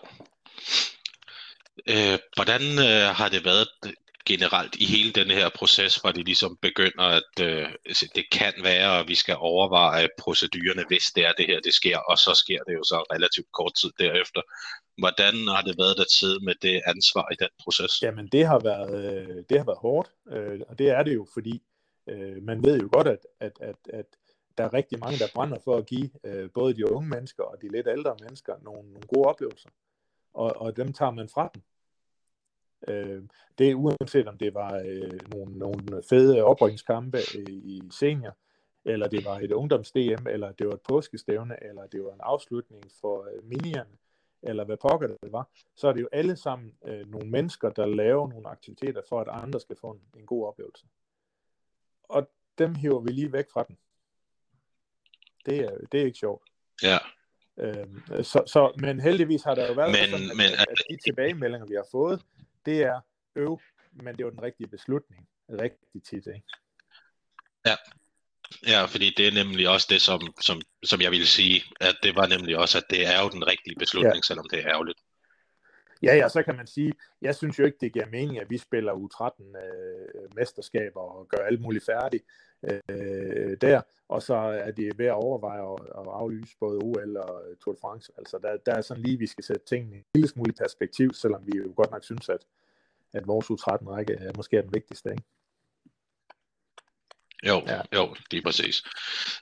[1.87, 3.67] Øh, hvordan øh, har det været
[4.25, 8.53] generelt i hele den her proces, hvor det ligesom begynder, at øh, altså, det kan
[8.63, 12.33] være, at vi skal overveje procedurerne, hvis det er det her, det sker, og så
[12.33, 14.41] sker det jo så relativt kort tid derefter.
[14.97, 18.01] Hvordan har det været der tid med det ansvar i den proces?
[18.01, 21.27] Jamen det har været, øh, det har været hårdt, øh, og det er det jo,
[21.33, 21.61] fordi
[22.09, 24.05] øh, man ved jo godt, at, at, at, at
[24.57, 27.57] der er rigtig mange, der brænder for at give øh, både de unge mennesker og
[27.61, 29.69] de lidt ældre mennesker nogle, nogle gode oplevelser,
[30.33, 31.61] og, og dem tager man fra dem.
[32.87, 33.23] Øh,
[33.57, 38.37] det er uanset om det var øh, nogle, nogle fede oprykningskampe i, i senior,
[38.85, 42.83] eller det var et ungdoms-DM, eller det var et påskestævne, eller det var en afslutning
[43.01, 43.97] for øh, minierne,
[44.43, 47.85] eller hvad pokker det var, så er det jo alle sammen øh, nogle mennesker, der
[47.85, 50.85] laver nogle aktiviteter for, at andre skal få en, en god oplevelse.
[52.03, 53.77] Og dem hiver vi lige væk fra den.
[55.45, 56.43] Det er, det er ikke sjovt.
[56.83, 56.97] Ja,
[57.57, 60.97] Øhm, så, så, men heldigvis har der jo været Men- sådan, at, men- at de
[61.05, 62.21] tilbagemeldinger, vi har fået,
[62.65, 63.01] det er
[63.35, 63.59] øv,
[63.91, 65.27] men det var den rigtige beslutning.
[65.49, 66.47] Rigtig tit, ikke?
[68.67, 72.15] ja, fordi det er nemlig også det, som, som, som jeg ville sige, at det
[72.15, 74.21] var nemlig også, at det er jo den rigtige beslutning, ja.
[74.21, 74.99] selvom det er ærgerligt.
[76.03, 78.57] Ja, ja, så kan man sige, jeg synes jo ikke, det giver mening, at vi
[78.57, 82.23] spiller U13 øh, mesterskaber og gør alt muligt færdigt
[82.63, 87.43] øh, der, og så er det ved at overveje at, at aflyse både OL og
[87.59, 88.11] Tour de France.
[88.17, 91.13] Altså, der, der er sådan lige, vi skal sætte tingene i en lille smule perspektiv,
[91.13, 92.45] selvom vi jo godt nok synes, at,
[93.13, 95.23] at vores U13-række er måske er den vigtigste, ikke?
[97.47, 97.81] Jo, ja.
[97.95, 98.83] jo, det er præcis.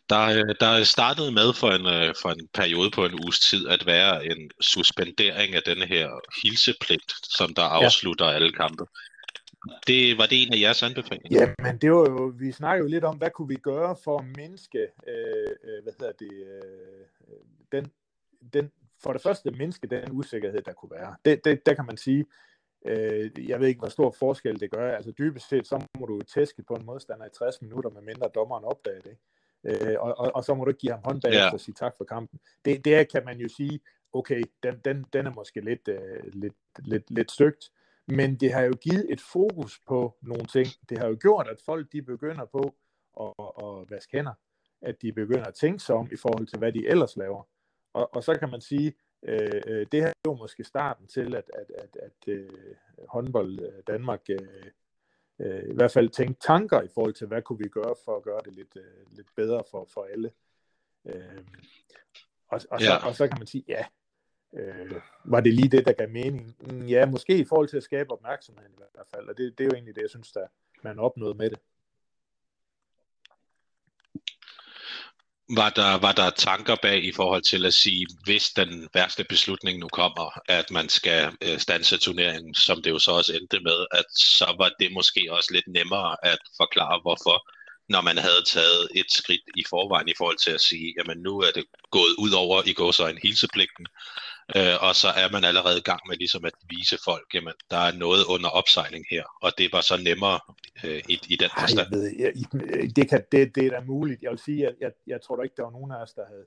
[0.09, 3.85] Der, der startede med for en, øh, for en periode på en uges tid at
[3.85, 6.09] være en suspendering af denne her
[6.43, 8.31] hilsepligt, som der afslutter ja.
[8.31, 8.85] alle kampe.
[9.87, 11.39] Det var det en af jeres anbefalinger?
[11.39, 14.19] Ja, men det var jo, vi snakkede jo lidt om, hvad kunne vi gøre for
[14.19, 17.35] at mindske, øh, øh, hvad hedder det, øh,
[17.71, 17.91] den,
[18.53, 18.71] den,
[19.03, 21.15] for det første mindske den usikkerhed, der kunne være.
[21.25, 22.25] Det, det, der kan man sige,
[22.85, 24.95] øh, jeg ved ikke, hvor stor forskel det gør.
[24.95, 28.29] Altså dybest set, så må du tæske på en modstander i 60 minutter, med mindre
[28.35, 29.17] dommeren opdager det.
[29.63, 31.93] Øh, og, og, og så må du ikke give ham hånd bagefter og sige tak
[31.97, 32.39] for kampen.
[32.65, 33.79] Det, det kan man jo sige,
[34.13, 37.71] okay, den, den, den er måske lidt, øh, lidt, lidt, lidt søgt,
[38.07, 40.67] men det har jo givet et fokus på nogle ting.
[40.89, 42.75] Det har jo gjort, at folk de begynder på
[43.19, 44.33] at, at vaske hænder.
[44.81, 47.43] At de begynder at tænke sig om i forhold til, hvad de ellers laver.
[47.93, 51.35] Og, og så kan man sige, øh, øh det her er jo måske starten til,
[51.35, 52.49] at, at, at, at øh,
[53.07, 54.65] håndbold øh, Danmark øh,
[55.39, 58.23] øh, i hvert fald tænke tanker i forhold til, hvad kunne vi gøre for at
[58.23, 60.31] gøre det lidt, øh, lidt bedre for, for alle.
[61.05, 61.43] Øh,
[62.47, 63.07] og, og, så, ja.
[63.07, 63.85] og så kan man sige, ja,
[64.53, 66.55] Øh, var det lige det, der gav mening?
[66.59, 69.63] Mm, ja, måske i forhold til at skabe opmærksomhed i hvert fald, og det, det
[69.63, 70.47] er jo egentlig det, jeg synes, der
[70.83, 71.59] man opnåede med det.
[75.55, 79.79] Var der, var der tanker bag i forhold til at sige, hvis den værste beslutning
[79.79, 83.85] nu kommer, at man skal øh, stanse turneringen, som det jo så også endte med,
[83.91, 87.49] at så var det måske også lidt nemmere at forklare, hvorfor,
[87.89, 91.39] når man havde taget et skridt i forvejen i forhold til at sige, jamen nu
[91.39, 93.85] er det gået ud over i går så en hilsepligten,
[94.55, 97.77] Øh, og så er man allerede i gang med ligesom at vise folk, jamen der
[97.77, 100.39] er noget under opsejling her, og det var så nemmere
[100.85, 101.87] øh, i, i den forstand.
[101.91, 102.33] Jeg ved, jeg,
[102.95, 104.21] det, kan, det, det er da muligt.
[104.23, 106.25] Jeg vil sige, at jeg, jeg tror da ikke, der var nogen af os, der
[106.25, 106.45] havde,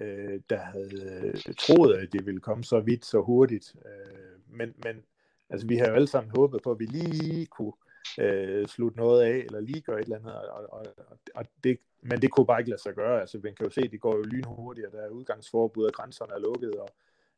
[0.00, 3.74] øh, der havde øh, troet, at det ville komme så vidt, så hurtigt.
[3.86, 5.04] Øh, men, men
[5.50, 7.72] altså, vi har jo alle sammen håbet på, at vi lige kunne
[8.18, 10.86] øh, slutte noget af, eller lige gøre et eller andet, og, og,
[11.34, 13.20] og det, men det kunne bare ikke lade sig gøre.
[13.20, 15.92] Altså, man kan jo se, at det går jo lynhurtigt, og der er udgangsforbud, og
[15.92, 16.88] grænserne er lukket, og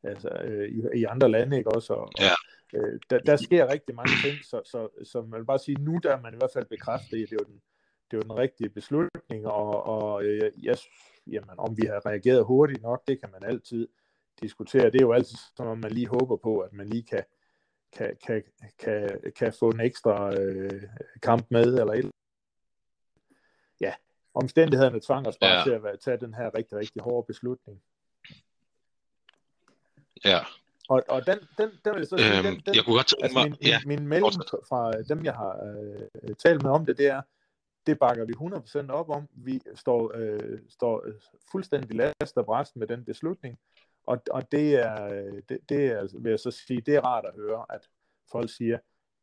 [0.03, 1.93] altså, øh, i, i andre lande, ikke også?
[1.93, 2.31] Og, ja.
[2.73, 5.99] øh, der, der sker rigtig mange ting, så, så, så man vil bare sige, nu
[6.03, 7.61] der er man i hvert fald bekræftet at det er jo den,
[8.11, 10.77] det er jo den rigtige beslutning, og, og øh, jeg,
[11.27, 13.87] jamen, om vi har reageret hurtigt nok, det kan man altid
[14.41, 14.85] diskutere.
[14.85, 17.23] Det er jo altid sådan, man lige håber på, at man lige kan,
[17.93, 18.43] kan, kan,
[18.79, 20.83] kan, kan få en ekstra øh,
[21.21, 22.11] kamp med, eller et
[23.81, 23.93] ja,
[24.33, 25.63] omstændighederne tvang os bare ja.
[25.63, 27.81] til at tage den her rigtig, rigtig hårde beslutning.
[30.25, 30.39] Ja.
[30.89, 33.07] Og, og den, den, den vil jeg så sige, øhm, den, den, jeg kunne godt
[33.07, 33.79] tænke altså mig, min, ja.
[33.85, 35.53] min, min melding fra dem, jeg har
[36.23, 37.21] øh, talt med om det, det er,
[37.87, 39.27] det bakker vi 100% op om.
[39.31, 41.05] Vi står, øh, står
[41.51, 43.59] fuldstændig last og bræst med den beslutning,
[44.07, 45.07] og, og det er,
[45.49, 47.81] det, det er, vil jeg så sige, det er rart at høre, at
[48.31, 48.77] folk siger,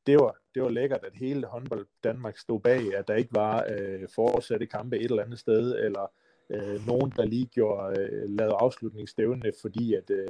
[0.06, 3.66] det var, det var lækkert, at hele håndbold Danmark stod bag, at der ikke var
[3.68, 6.12] øh, fortsatte kampe et eller andet sted, eller
[6.50, 10.28] øh, nogen, der lige gjorde, øh, lavede afslutningsstævne, fordi at øh,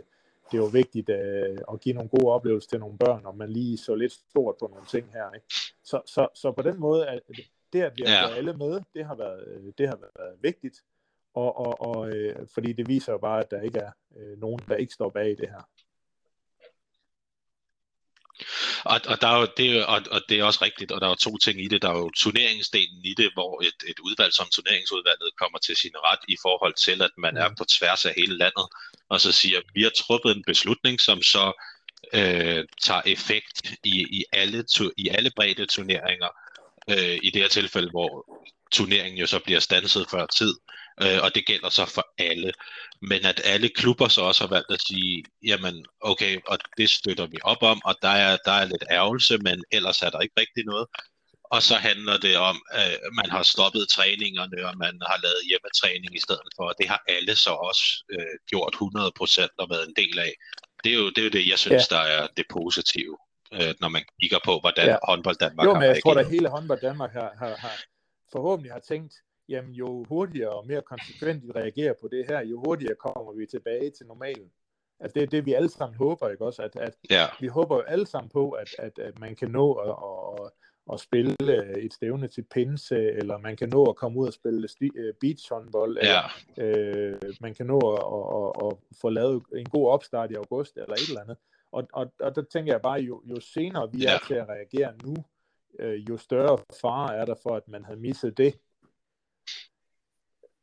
[0.52, 3.78] det var vigtigt øh, at give nogle gode oplevelser til nogle børn, og man lige
[3.78, 5.32] så lidt stort på nogle ting her.
[5.32, 5.46] Ikke?
[5.84, 7.20] Så, så, så på den måde, at
[7.72, 8.34] det, at vi har ja.
[8.34, 10.82] alle med, det har været, øh, det har været vigtigt,
[11.34, 14.60] og, og, og øh, fordi det viser jo bare, at der ikke er øh, nogen,
[14.68, 15.68] der ikke står bag det her.
[18.84, 21.10] Og, og, der er jo, det, og, og det er også rigtigt, og der er
[21.10, 21.82] jo to ting i det.
[21.82, 25.96] Der er jo turneringsdelen i det, hvor et, et udvalg som turneringsudvalget kommer til sin
[25.96, 27.54] ret i forhold til, at man er mm.
[27.54, 28.66] på tværs af hele landet,
[29.08, 31.52] og så siger, vi har truffet en beslutning, som så
[32.14, 36.28] øh, tager effekt i, i, alle, tu, i alle brede turneringer.
[36.90, 38.40] Øh, I det her tilfælde, hvor
[38.72, 40.54] turneringen jo så bliver stanset før tid,
[41.02, 42.52] øh, og det gælder så for alle.
[43.02, 47.26] Men at alle klubber så også har valgt at sige, jamen okay, og det støtter
[47.26, 50.40] vi op om, og der er, der er lidt ærgelse, men ellers er der ikke
[50.40, 50.86] rigtig noget.
[51.50, 56.16] Og så handler det om, at man har stoppet træningerne, og man har lavet hjemmetræning
[56.16, 59.94] i stedet for, og det har alle så også øh, gjort 100% og været en
[59.96, 60.32] del af.
[60.84, 61.96] Det er jo det, er jo det jeg synes, ja.
[61.96, 63.16] der er det positive,
[63.52, 64.96] øh, når man kigger på, hvordan ja.
[65.08, 67.76] håndbold Danmark jo, men jeg tror, at hele håndbold Danmark har, har, har
[68.32, 69.14] forhåbentlig har tænkt,
[69.48, 73.46] jamen jo hurtigere og mere konsekvent vi reagerer på det her, jo hurtigere kommer vi
[73.46, 74.50] tilbage til normalen.
[75.00, 76.62] Altså det er det, vi alle sammen håber, ikke også?
[76.62, 77.26] At, at ja.
[77.40, 80.50] Vi håber jo alle sammen på, at, at, at man kan nå at, at,
[80.92, 81.36] at spille
[81.84, 85.52] et stævne til pinse, eller man kan nå at komme ud og spille øh, beach
[85.52, 86.20] håndbold, ja.
[86.56, 90.34] eller øh, man kan nå at, at, at, at få lavet en god opstart i
[90.34, 91.36] august, eller et eller andet.
[91.72, 94.14] Og, og, og der tænker jeg bare, jo, jo senere vi ja.
[94.14, 95.16] er til at reagere nu,
[95.78, 98.54] øh, jo større fare er der for, at man havde misset det.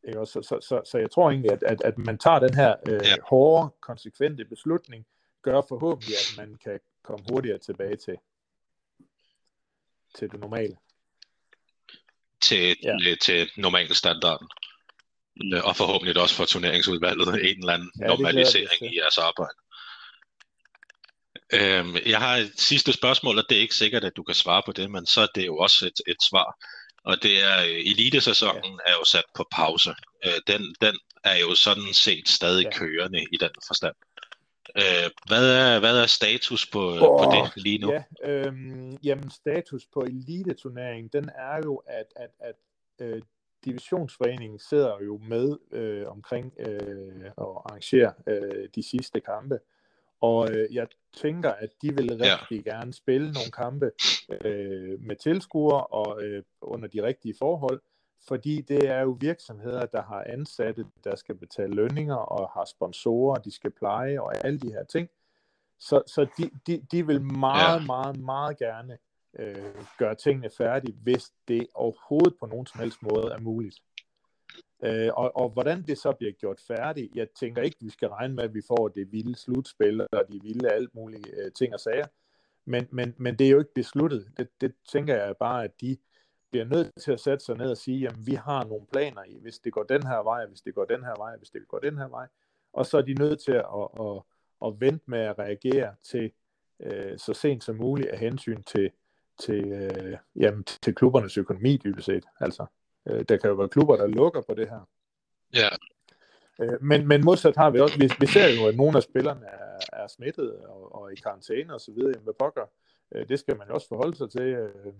[0.07, 0.25] Ikke?
[0.25, 3.01] Så, så, så, så jeg tror egentlig, at, at, at man tager den her øh,
[3.03, 3.15] ja.
[3.29, 5.05] hårde, konsekvente beslutning,
[5.41, 8.17] gør forhåbentlig, at man kan komme hurtigere tilbage til,
[10.15, 10.75] til det normale.
[12.43, 12.95] til, ja.
[13.03, 14.41] til, til normal standard.
[15.53, 19.57] Øh, og forhåbentlig også for turneringsudvalget en eller anden ja, normalisering i jeres arbejde.
[21.53, 24.63] Øhm, jeg har et sidste spørgsmål, og det er ikke sikkert, at du kan svare
[24.65, 26.57] på det, men så er det jo også et, et svar.
[27.05, 28.91] Og det er, øh, elitesæsonen ja.
[28.91, 29.89] er jo sat på pause.
[30.25, 32.71] Øh, den, den er jo sådan set stadig ja.
[32.71, 33.95] kørende i den forstand.
[34.77, 37.91] Øh, hvad, er, hvad er status på, oh, på det lige nu?
[37.91, 42.55] Ja, øhm, jamen status på eliteturneringen, den er jo, at, at, at
[43.01, 43.21] øh,
[43.65, 49.59] divisionsforeningen sidder jo med øh, omkring øh, at arrangere øh, de sidste kampe.
[50.21, 52.71] Og øh, jeg tænker, at de vil rigtig ja.
[52.71, 53.91] gerne spille nogle kampe
[54.29, 57.81] øh, med tilskuere og øh, under de rigtige forhold,
[58.27, 63.35] fordi det er jo virksomheder, der har ansatte, der skal betale lønninger og har sponsorer,
[63.35, 65.09] de skal pleje og alle de her ting.
[65.79, 67.85] Så, så de, de, de vil meget, ja.
[67.85, 68.97] meget, meget gerne
[69.39, 73.75] øh, gøre tingene færdige, hvis det overhovedet på nogen som helst måde er muligt.
[74.83, 78.33] Øh, og, og hvordan det så bliver gjort færdigt, jeg tænker ikke, vi skal regne
[78.33, 81.79] med, at vi får det vilde slutspil, og de vilde alt mulige øh, ting og
[81.79, 82.05] sager.
[82.65, 84.27] Men, men, men det er jo ikke besluttet.
[84.37, 85.97] Det, det tænker jeg bare, at de
[86.51, 89.37] bliver nødt til at sætte sig ned og sige, jamen vi har nogle planer i,
[89.41, 91.79] hvis det går den her vej, hvis det går den her vej, hvis det går
[91.79, 92.27] den her vej.
[92.73, 94.21] Og så er de nødt til at, at, at,
[94.65, 96.31] at vente med at reagere til
[96.79, 98.91] øh, så sent som muligt af hensyn til,
[99.39, 102.25] til, øh, jamen, til klubbernes økonomi dybest set.
[102.39, 102.65] Altså,
[103.07, 104.87] øh, der kan jo være klubber, der lukker på det her.
[105.53, 105.69] Ja.
[106.59, 109.45] Øh, men, men modsat har vi også, vi, vi ser jo, at nogle af spillerne
[109.45, 112.19] er, er smittet og, og i karantæne og så videre.
[112.19, 112.65] Hvad pokker?
[113.15, 114.41] Øh, det skal man jo også forholde sig til.
[114.41, 114.93] Øh,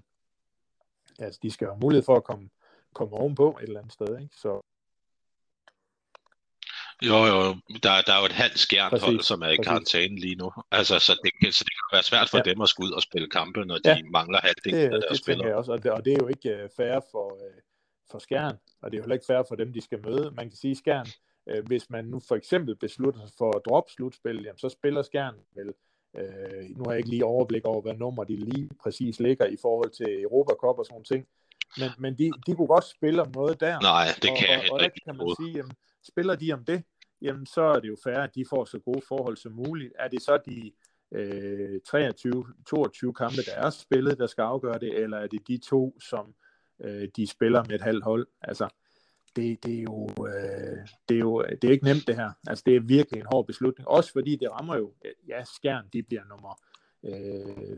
[1.20, 2.50] altså, de skal have mulighed for at komme,
[2.94, 4.20] komme ovenpå et eller andet sted.
[4.20, 4.36] Ikke?
[4.36, 4.62] Så,
[7.02, 10.52] jo, jo, der, der er jo et halvt skærnhold, som er i karantæne lige nu.
[10.72, 12.44] Altså, så det, så det kan være svært for ja.
[12.44, 13.98] dem at skulle ud og spille kampe, når de ja.
[14.12, 15.48] mangler halvdelen af deres det spillere.
[15.48, 17.62] Jeg også, og det, og det er jo ikke uh, fair for, uh,
[18.12, 20.32] for skærn, og det er jo heller ikke fair for dem, de skal møde.
[20.36, 21.08] Man kan sige, skærn,
[21.52, 25.02] uh, hvis man nu for eksempel beslutter sig for at droppe slutspil, jamen, så spiller
[25.02, 25.74] skærn vel
[26.14, 29.58] uh, nu har jeg ikke lige overblik over, hvad nummer de lige præcis ligger i
[29.62, 31.28] forhold til Europa Cup og sådan ting,
[31.78, 33.80] men, men de, de kunne godt spille om noget der.
[33.80, 35.76] Nej, det og, kan og, jeg og, og der kan man sige, jamen,
[36.08, 36.84] spiller de om det,
[37.22, 39.94] jamen så er det jo fair, at de får så gode forhold som muligt.
[40.00, 40.72] Er det så de
[41.12, 46.00] øh, 23-22 kampe, der er spillet, der skal afgøre det, eller er det de to,
[46.00, 46.34] som
[46.84, 48.28] øh, de spiller med et halvt hold?
[48.42, 48.70] Altså,
[49.36, 52.32] det, det, er jo, øh, det, er jo, det er ikke nemt det her.
[52.48, 53.88] Altså, det er virkelig en hård beslutning.
[53.88, 54.94] Også fordi det rammer jo,
[55.28, 56.60] ja, Skjern, de bliver nummer
[57.04, 57.78] øh,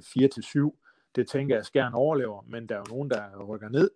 [0.73, 0.83] 4-7.
[1.15, 3.91] Det tænker jeg, at Skjern overlever, men der er jo nogen, der rykker ned,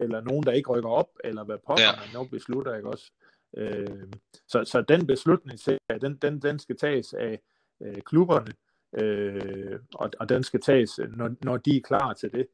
[0.00, 1.96] eller nogen, der ikke rykker op, eller hvad pokker ja.
[1.96, 3.12] man nu beslutter, ikke også?
[3.56, 4.12] Øh,
[4.48, 5.58] så, så den beslutning,
[6.00, 7.40] den, den, den skal tages af
[7.82, 8.52] øh, klubberne,
[8.92, 12.46] øh, og, og den skal tages, når, når de er klar til det.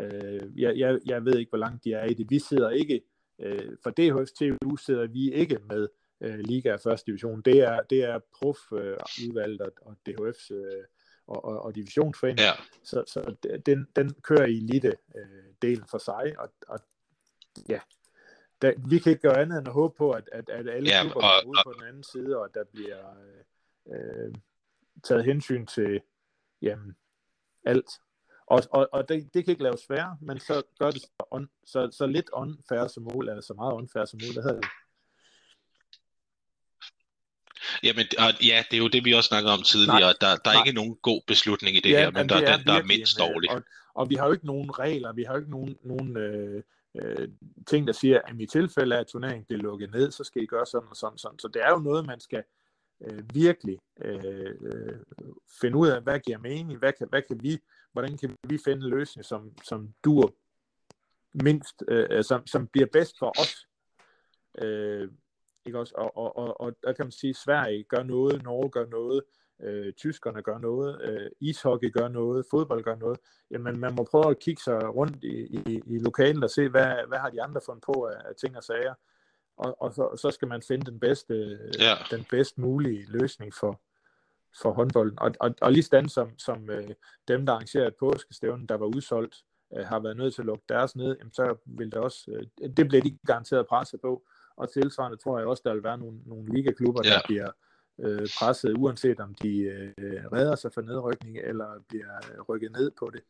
[0.00, 2.30] Øh, jeg, jeg, jeg ved ikke, hvor langt de er i det.
[2.30, 3.02] Vi sidder ikke,
[3.38, 5.88] øh, for DHF's TU sidder vi ikke med
[6.20, 7.42] øh, Liga og første division.
[7.42, 10.84] Det er, det er prof-udvalget øh, og, og DHF's øh,
[11.26, 12.40] og, og, og divisionsforening.
[12.40, 12.52] Ja.
[12.82, 13.34] Så, så
[13.66, 14.92] den, den kører i elite
[15.64, 16.80] øh, for sig, og, og
[17.68, 17.80] ja,
[18.62, 21.02] der, vi kan ikke gøre andet end at håbe på, at, at, at alle ja,
[21.02, 22.98] klubber er og, på den anden side, og at der bliver
[23.90, 24.34] øh, øh,
[25.02, 26.00] taget hensyn til
[26.62, 26.96] jamen,
[27.64, 27.90] alt.
[28.46, 31.48] Og, og, og det, det kan ikke laves færre, men så gør det så, on,
[31.66, 34.70] så, så lidt unfair som muligt, eller så meget unfair som muligt, hvad hedder det?
[37.82, 40.00] Jamen, og ja, det er jo det, vi også snakkede om tidligere.
[40.00, 40.62] Nej, der, der er nej.
[40.66, 43.18] ikke nogen god beslutning i det ja, her, men der er den, der er mindst
[43.18, 43.50] dårlig.
[43.50, 43.62] Og,
[43.94, 46.62] og vi har jo ikke nogen regler, vi har jo ikke nogen, nogen øh,
[47.02, 47.28] øh,
[47.66, 50.46] ting, der siger, at i tilfælde af, at turneringen bliver lukket ned, så skal I
[50.46, 51.18] gøre sådan og sådan.
[51.18, 51.38] sådan.
[51.38, 52.42] Så det er jo noget, man skal
[53.04, 54.98] øh, virkelig øh, øh,
[55.60, 57.58] finde ud af, hvad giver mening, hvad kan, hvad kan vi,
[57.92, 60.34] hvordan kan vi finde en løsning, som, som dur
[61.34, 63.66] mindst, øh, som, som bliver bedst for os.
[64.58, 65.08] Øh,
[65.66, 65.94] ikke også?
[65.96, 69.22] Og, og, og, og der kan man sige, at Sverige gør noget, Norge gør noget,
[69.62, 73.18] øh, tyskerne gør noget, øh, ishockey gør noget, fodbold gør noget,
[73.50, 77.08] jamen man må prøve at kigge sig rundt i, i, i lokalet og se, hvad,
[77.08, 78.94] hvad har de andre fundet på af, af ting og sager,
[79.56, 81.94] og, og så, så skal man finde den bedste, ja.
[82.10, 83.80] den bedst mulige løsning for,
[84.62, 85.18] for håndbolden.
[85.18, 86.90] Og, og, og lige stand som, som øh,
[87.28, 89.36] dem, der arrangerer et påskestævne, der var udsolgt,
[89.76, 92.30] øh, har været nødt til at lukke deres ned, jamen så vil det også,
[92.62, 94.22] øh, det bliver de garanteret presset på,
[94.56, 97.10] og tilsvarende tror jeg også, der vil være nogle, nogle ligaklubber, ja.
[97.10, 97.50] der bliver
[98.00, 102.90] øh, presset, uanset om de øh, redder sig for nedrykning eller bliver øh, rykket ned
[102.98, 103.22] på det.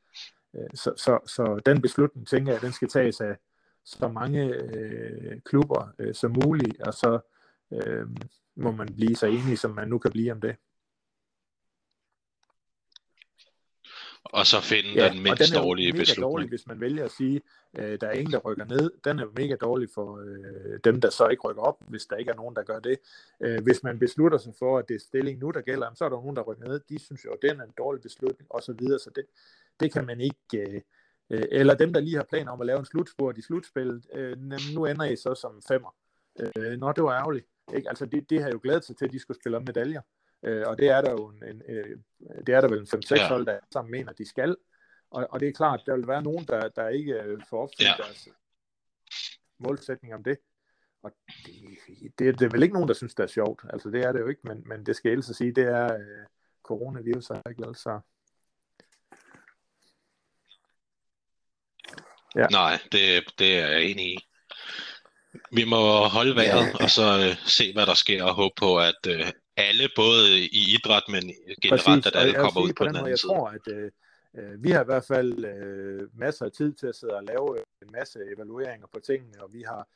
[0.56, 3.36] Øh, så, så, så den beslutning, tænker jeg, den skal tages af
[3.84, 7.18] så mange øh, klubber øh, som muligt, og så
[7.72, 8.06] øh,
[8.56, 10.56] må man blive så enige, som man nu kan blive om det.
[14.24, 16.32] Og så finde ja, den mindst den dårlige beslutning.
[16.32, 17.42] dårlig, hvis man vælger at sige,
[17.78, 18.90] øh, der er ingen, der rykker ned.
[19.04, 22.30] Den er mega dårlig for øh, dem, der så ikke rykker op, hvis der ikke
[22.30, 22.98] er nogen, der gør det.
[23.40, 26.08] Øh, hvis man beslutter sig for, at det er stilling nu, der gælder, så er
[26.08, 26.80] der nogen, der rykker ned.
[26.88, 28.98] De synes jo, at den er en dårlig beslutning, og så videre.
[28.98, 29.24] Så det,
[29.80, 30.38] det kan man ikke...
[30.54, 30.80] Øh,
[31.30, 34.36] øh, eller dem, der lige har planer om at lave en slutspurt i slutspillet, øh,
[34.74, 35.94] nu ender I så som femmer.
[36.40, 37.46] Øh, nå, det var ærgerligt.
[37.74, 37.88] Ikke?
[37.88, 40.00] Altså, det, det har jo glædet sig til, at de skulle spille om medaljer.
[40.42, 41.98] Øh, og det er der jo en, en, øh,
[42.46, 43.28] det er der vel en 5-6 ja.
[43.28, 44.56] hold, der sammen mener, de skal.
[45.10, 47.88] Og, og det er klart, der vil være nogen, der, der ikke øh, får opfyldt
[47.88, 47.94] ja.
[47.98, 48.28] deres
[49.58, 50.38] målsætning om det.
[51.02, 51.12] Og
[51.46, 51.54] det,
[52.18, 53.64] det, det er vel ikke nogen, der synes, det er sjovt.
[53.70, 55.94] Altså det er det jo ikke, men, men det skal jeg ellers sige, det er
[55.94, 56.26] øh,
[56.62, 58.00] coronavirus, er ikke altså.
[62.36, 62.46] Ja.
[62.46, 64.28] Nej, det, det er jeg enig i.
[65.52, 66.84] Vi må holde vejret, ja.
[66.84, 70.74] og så øh, se, hvad der sker, og håbe på, at øh, alle, både i
[70.74, 71.22] idræt, men
[71.62, 72.06] generelt, Præcis.
[72.06, 73.32] at alle kommer ud på, på den anden jeg side.
[73.32, 73.90] Jeg tror, at øh,
[74.38, 77.58] øh, vi har i hvert fald øh, masser af tid til at sidde og lave
[77.82, 79.88] en masse evalueringer på tingene, og vi har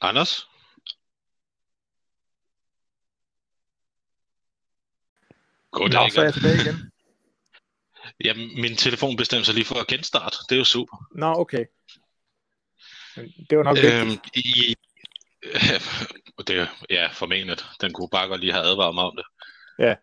[0.00, 0.48] Anders?
[5.70, 6.76] Goddag, Nå, så er jeg tilbage igen.
[8.24, 10.36] Jamen, min telefon bestemte sig lige for at genstarte.
[10.48, 10.96] Det er jo super.
[11.14, 11.64] Nå, okay.
[13.50, 14.74] Det var nok øhm, i,
[15.42, 15.80] øh,
[16.48, 17.56] det, ja, formentlig.
[17.80, 19.26] Den kunne bare godt lige have advaret mig om det.
[19.78, 19.94] Ja.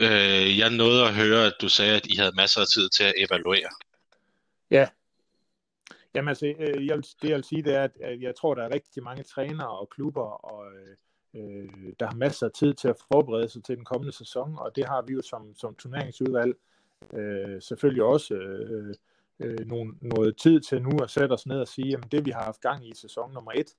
[0.00, 3.04] Øh, jeg nåede at høre, at du sagde, at I havde masser af tid til
[3.04, 3.70] at evaluere.
[4.70, 4.88] Ja.
[6.14, 8.74] Jamen altså, øh, jeg, det jeg vil sige, det er, at jeg tror, der er
[8.74, 10.72] rigtig mange trænere og klubber og
[11.34, 14.76] øh, der har masser af tid til at forberede sig til den kommende sæson, og
[14.76, 16.56] det har vi jo som, som turneringsudvalg
[17.12, 18.94] øh, selvfølgelig også øh,
[19.40, 22.30] øh, nogle, noget tid til nu at sætte os ned og sige, jamen det vi
[22.30, 23.74] har haft gang i sæson nummer et,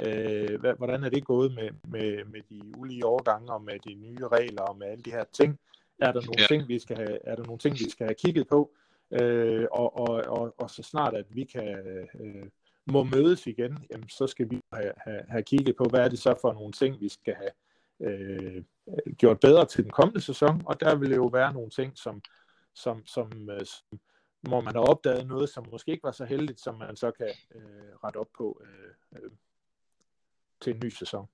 [0.00, 4.28] øh, hvordan er det gået med, med, med de ulige overgange og med de nye
[4.28, 5.58] regler og med alle de her ting?
[5.98, 6.46] Er der nogle, ja.
[6.46, 8.70] ting, vi skal have, er der nogle ting, vi skal have kigget på?
[9.10, 11.78] Øh, og, og, og, og så snart at vi kan
[12.20, 12.46] øh,
[12.92, 16.18] må mødes igen, jamen, så skal vi have, have, have kigget på, hvad er det
[16.18, 17.50] så for nogle ting, vi skal have
[18.00, 18.64] øh,
[19.18, 22.22] gjort bedre til den kommende sæson, og der vil jo være nogle ting, som,
[22.74, 24.00] som, som, øh, som
[24.40, 27.28] hvor man har opdaget noget, som måske ikke var så heldigt, som man så kan
[27.54, 29.30] øh, rette op på øh, øh,
[30.60, 31.28] til en ny sæson.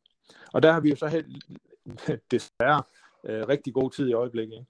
[0.53, 1.45] Og der har vi jo så helt,
[2.31, 2.83] desværre
[3.25, 4.55] øh, rigtig god tid i øjeblikket.
[4.55, 4.67] Ikke?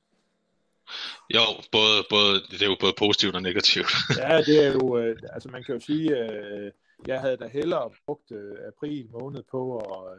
[1.34, 3.90] Jo, både, både, det er jo både positivt og negativt.
[4.22, 6.72] ja, det er jo, øh, altså man kan jo sige, øh,
[7.06, 10.18] jeg havde da hellere brugt øh, april måned på at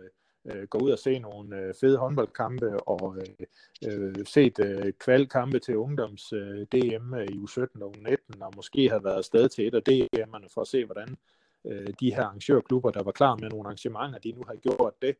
[0.52, 3.46] øh, gå ud og se nogle øh, fede håndboldkampe og øh,
[3.92, 8.90] øh set øh, kvalkampe til ungdoms øh, DM øh, i U17 og U19 og måske
[8.90, 11.18] have været afsted til et af DM'erne for at se, hvordan
[11.66, 15.16] øh, de her arrangørklubber, der var klar med nogle arrangementer, de nu har gjort det,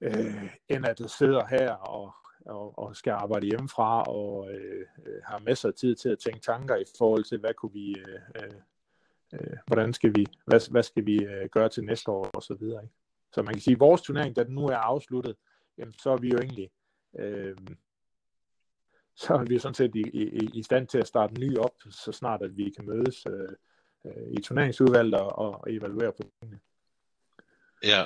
[0.00, 2.14] øh, end at det sidder her og
[2.46, 6.40] og, og skal arbejde hjemmefra og øh, øh, har masser af tid til at tænke
[6.40, 8.50] tanker i forhold til, hvad kunne vi, øh, øh,
[9.32, 12.54] øh hvordan skal vi, hvad, hvad skal vi øh, gøre til næste år og så
[12.54, 12.82] videre.
[12.82, 12.94] Ikke?
[13.32, 15.36] Så man kan sige, at vores turnering, da den nu er afsluttet,
[15.78, 16.70] jamen, så er vi jo egentlig,
[17.18, 17.56] øh,
[19.14, 21.74] så er vi sådan set i, i, i stand til at starte en ny op,
[21.90, 23.48] så snart at vi kan mødes øh,
[24.04, 26.60] øh, i turneringsudvalget og, og evaluere på tingene.
[27.84, 28.04] Ja,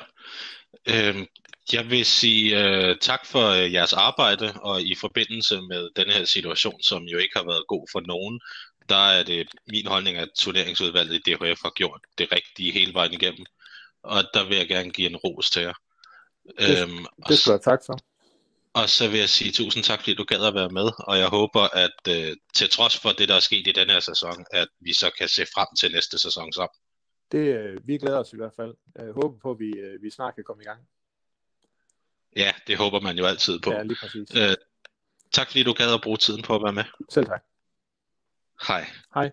[0.89, 1.27] øhm,
[1.73, 6.25] jeg vil sige øh, tak for øh, jeres arbejde, og i forbindelse med denne her
[6.25, 8.41] situation, som jo ikke har været god for nogen,
[8.89, 13.13] der er det min holdning, at turneringsudvalget i DHF har gjort det rigtige hele vejen
[13.13, 13.47] igennem.
[14.03, 15.75] Og der vil jeg gerne give en ros til jer.
[16.59, 17.99] Det, øhm, det skal jeg tak for.
[18.75, 21.29] Og så vil jeg sige tusind tak, fordi du gad at være med, og jeg
[21.29, 24.69] håber, at øh, til trods for det, der er sket i denne her sæson, at
[24.81, 26.77] vi så kan se frem til næste sæson sammen.
[27.33, 28.75] Det, øh, vi glæder os i hvert fald.
[28.95, 30.89] Jeg håber på, at vi, øh, vi snart kan komme i gang.
[32.37, 33.73] Ja, det håber man jo altid på.
[33.73, 34.37] Ja, lige præcis.
[34.37, 34.55] Øh,
[35.33, 36.85] tak fordi du gad at bruge tiden på at være med.
[37.11, 37.45] Selv tak.
[38.69, 38.87] Hej.
[39.15, 39.31] Hej.